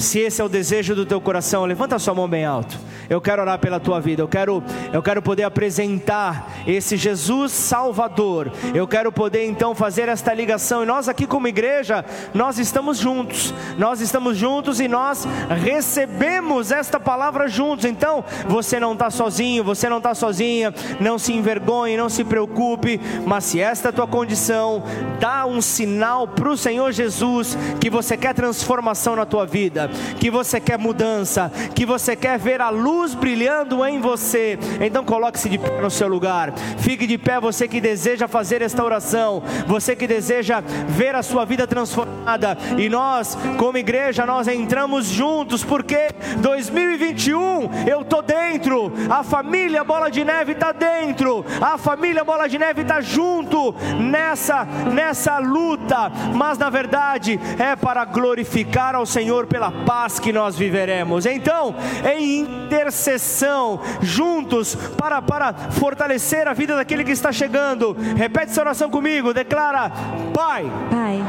[0.00, 2.78] Se esse é o desejo do teu coração, levanta a sua mão bem alto.
[3.10, 4.22] Eu quero orar pela tua vida.
[4.22, 8.50] Eu quero, eu quero poder apresentar esse Jesus Salvador.
[8.72, 10.82] Eu quero poder então fazer esta ligação.
[10.82, 13.52] E nós aqui como igreja, nós estamos juntos.
[13.76, 15.26] Nós estamos juntos e nós
[15.62, 17.84] recebemos esta palavra juntos.
[17.84, 20.72] Então, você não está sozinho, você não está sozinha.
[20.98, 22.98] Não se envergonhe, não se preocupe.
[23.26, 24.82] Mas se esta é a tua condição,
[25.18, 30.30] dá um sinal para o Senhor Jesus que você quer transformação na tua vida, que
[30.30, 34.58] você quer mudança, que você quer ver a luz brilhando em você.
[34.80, 36.52] Então coloque-se de pé no seu lugar.
[36.78, 41.44] Fique de pé você que deseja fazer esta oração, você que deseja ver a sua
[41.44, 42.56] vida transformada.
[42.78, 48.92] E nós, como igreja, nós entramos juntos porque 2021 eu tô dentro.
[49.08, 51.44] A família Bola de Neve está dentro.
[51.60, 58.04] A família Bola de Neve está junto nessa nessa luta, mas na verdade é para
[58.04, 61.26] glorificar ao Senhor pela paz que nós viveremos.
[61.26, 67.96] Então, em inter intercessão juntos para, para fortalecer a vida daquele que está chegando.
[68.16, 69.90] Repete essa oração comigo, declara:
[70.32, 70.70] Pai.
[70.90, 71.24] Pai.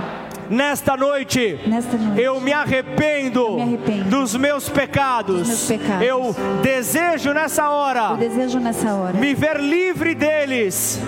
[0.50, 5.38] Nesta noite, Nesta noite eu, me arrependo, eu me arrependo dos, meus pecados.
[5.38, 6.06] dos meus pecados.
[6.06, 11.00] Eu desejo nessa hora, eu desejo nessa hora me ver livre deles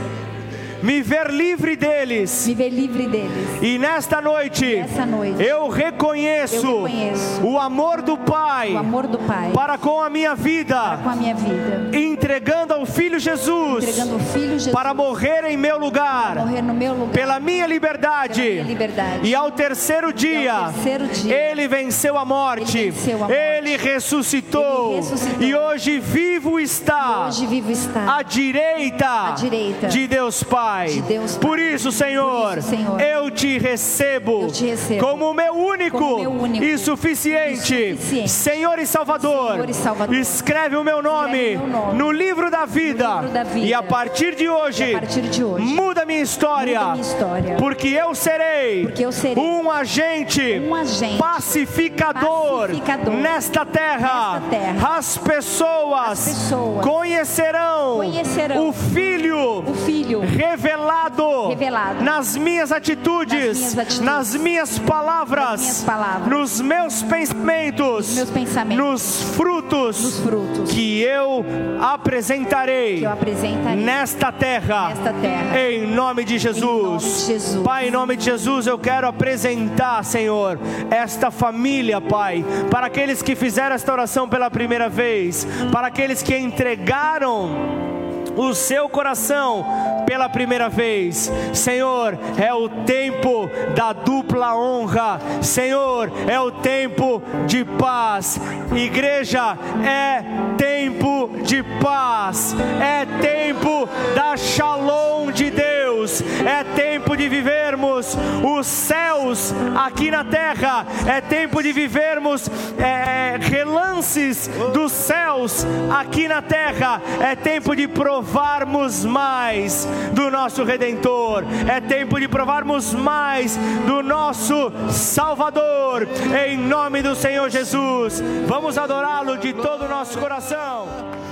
[0.83, 2.45] me ver livre deles.
[2.45, 3.47] Me ver livre deles.
[3.61, 9.07] E nesta noite, nesta noite eu, reconheço eu reconheço o amor do Pai, o amor
[9.07, 13.17] do Pai para com a minha vida, para com a minha vida, entregando ao Filho
[13.17, 17.39] Jesus, entregando o Filho Jesus para morrer em meu lugar, morrer no meu lugar, pela
[17.39, 19.29] minha liberdade, pela minha liberdade.
[19.29, 23.33] E ao terceiro dia, ao terceiro dia ele venceu a morte, ele, venceu a morte.
[23.33, 29.87] ele, ressuscitou, ele ressuscitou, e hoje vivo está, hoje vivo está à direita, à direita
[29.87, 30.72] de Deus Pai.
[30.73, 30.87] Pai.
[30.87, 31.37] de Deus.
[31.37, 35.53] Por isso, Senhor, Por isso, Senhor, eu te recebo, eu te recebo como o meu
[35.53, 39.51] único, como meu único e, suficiente, e suficiente Senhor e Salvador.
[39.53, 40.15] Senhor e Salvador.
[40.15, 43.19] Escreve o meu nome, meu nome no livro da vida.
[43.21, 43.65] livro da vida.
[43.67, 46.79] E a partir de hoje, a partir de hoje, muda minha história.
[46.79, 47.55] muda minha história.
[47.57, 54.39] Porque eu serei, Porque eu serei um agente, um agente pacificador, pacificador nesta terra.
[54.39, 54.97] nesta terra.
[54.97, 62.03] As pessoas, As pessoas conhecerão, conhecerão o Filho o Filho revelado, Revelado.
[62.03, 63.99] nas minhas atitudes, Nas minhas atitudes.
[63.99, 66.27] nas minhas palavras, Nas minhas palavras.
[66.29, 68.77] nos meus pensamentos, Nos meus pensamentos.
[68.85, 71.45] nos frutos Nos frutos que eu
[71.81, 75.59] apresentarei que eu apresentarei nesta terra, nesta terra.
[75.59, 76.63] em nome de Jesus.
[76.63, 77.63] nome de Jesus.
[77.63, 80.59] Pai, em nome de Jesus, eu quero apresentar, Senhor,
[80.89, 86.35] esta família, Pai, para aqueles que fizeram esta oração pela primeira vez, para aqueles que
[86.37, 87.92] entregaram
[88.35, 89.65] o seu coração
[90.05, 91.31] pela primeira vez.
[91.53, 95.19] Senhor, é o tempo da dupla honra.
[95.41, 98.39] Senhor, é o tempo de paz.
[98.75, 100.23] Igreja, é
[100.57, 102.55] tempo de paz.
[102.81, 104.37] É tempo da
[104.73, 106.21] shalom de Deus.
[106.45, 110.85] É tempo de vivermos os céus aqui na terra.
[111.05, 117.01] É tempo de vivermos é, relances dos céus aqui na terra.
[117.21, 121.43] É tempo de provarmos mais do nosso Redentor.
[121.67, 126.07] É tempo de provarmos mais do nosso Salvador.
[126.47, 128.21] Em nome do Senhor Jesus.
[128.47, 131.22] Vamos adorá-lo de todo o nosso coração.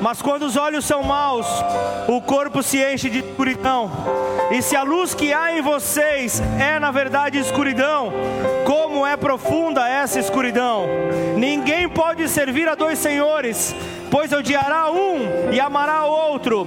[0.00, 1.46] Mas quando os olhos são maus,
[2.06, 3.90] o corpo se enche de escuridão.
[4.50, 8.12] E se a luz que há em vocês é na verdade escuridão,
[8.64, 10.86] como é profunda essa escuridão?
[11.36, 13.74] Ninguém pode servir a dois senhores,
[14.10, 16.66] pois odiará um e amará o outro,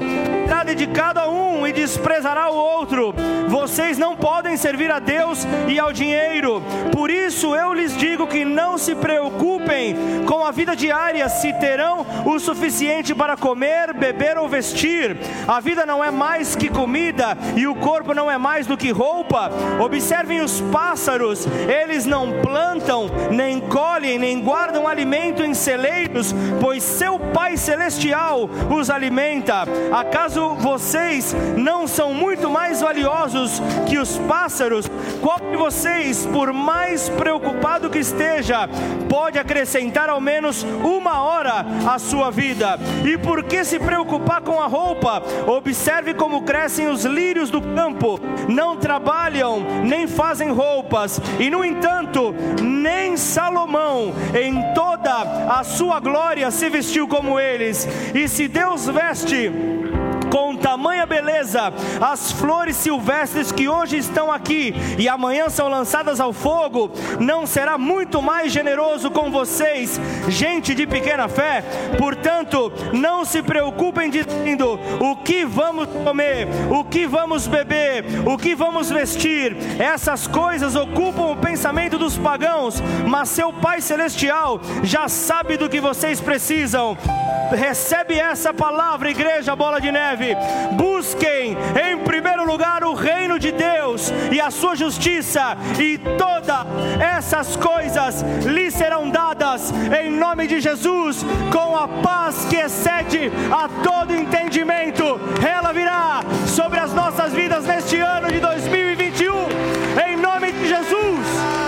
[0.60, 3.14] será dedicado a um e desprezará o outro.
[3.48, 6.62] Vocês não podem servir a Deus e ao dinheiro.
[6.92, 9.96] Por isso eu lhes digo que não se preocupem
[10.26, 15.18] com a vida diária, se terão o suficiente para comer, beber ou vestir.
[15.48, 18.92] A vida não é mais que comida e o corpo não é mais do que
[18.92, 19.52] roupa.
[19.80, 27.20] Observem os pássaros, eles não plantam, nem colhem, nem guardam alimento em celeiros, pois seu
[27.34, 29.64] Pai Celestial os alimenta.
[29.92, 34.90] Acaso vocês não são muito mais valiosos que os pássaros?
[35.22, 38.68] Qual de vocês, por mais preocupado que esteja,
[39.10, 42.80] pode acrescentar ao menos uma hora à sua vida?
[43.06, 45.22] E por que se preocupar com a roupa?
[45.48, 52.34] Observe como crescem os lírios do campo, não trabalham, nem fazem roupas, e no entanto,
[52.62, 57.88] nem Salomão, em toda a sua glória, se vestiu como eles.
[58.14, 59.52] E se Deus veste
[60.30, 66.34] com tamanha beleza as flores silvestres que hoje estão aqui e amanhã são lançadas ao
[66.34, 71.64] fogo, não será muito mais generoso com vocês, gente de pequena fé?
[71.98, 78.56] Portanto, não se preocupem dizendo o que vamos comer, o que vamos beber, o que
[78.56, 79.56] vamos vestir.
[79.80, 85.80] Essas coisas ocupam o pensamento dos pagãos, mas seu Pai Celestial já sabe do que
[85.80, 86.98] vocês precisam.
[87.52, 90.19] Recebe essa palavra, igreja Bola de Neve.
[90.74, 91.58] Busquem
[91.90, 96.66] em primeiro lugar o reino de Deus e a sua justiça, e todas
[97.00, 103.68] essas coisas lhe serão dadas em nome de Jesus, com a paz que excede a
[103.84, 105.20] todo entendimento.
[105.46, 109.34] Ela virá sobre as nossas vidas neste ano de 2021,
[110.08, 111.59] em nome de Jesus.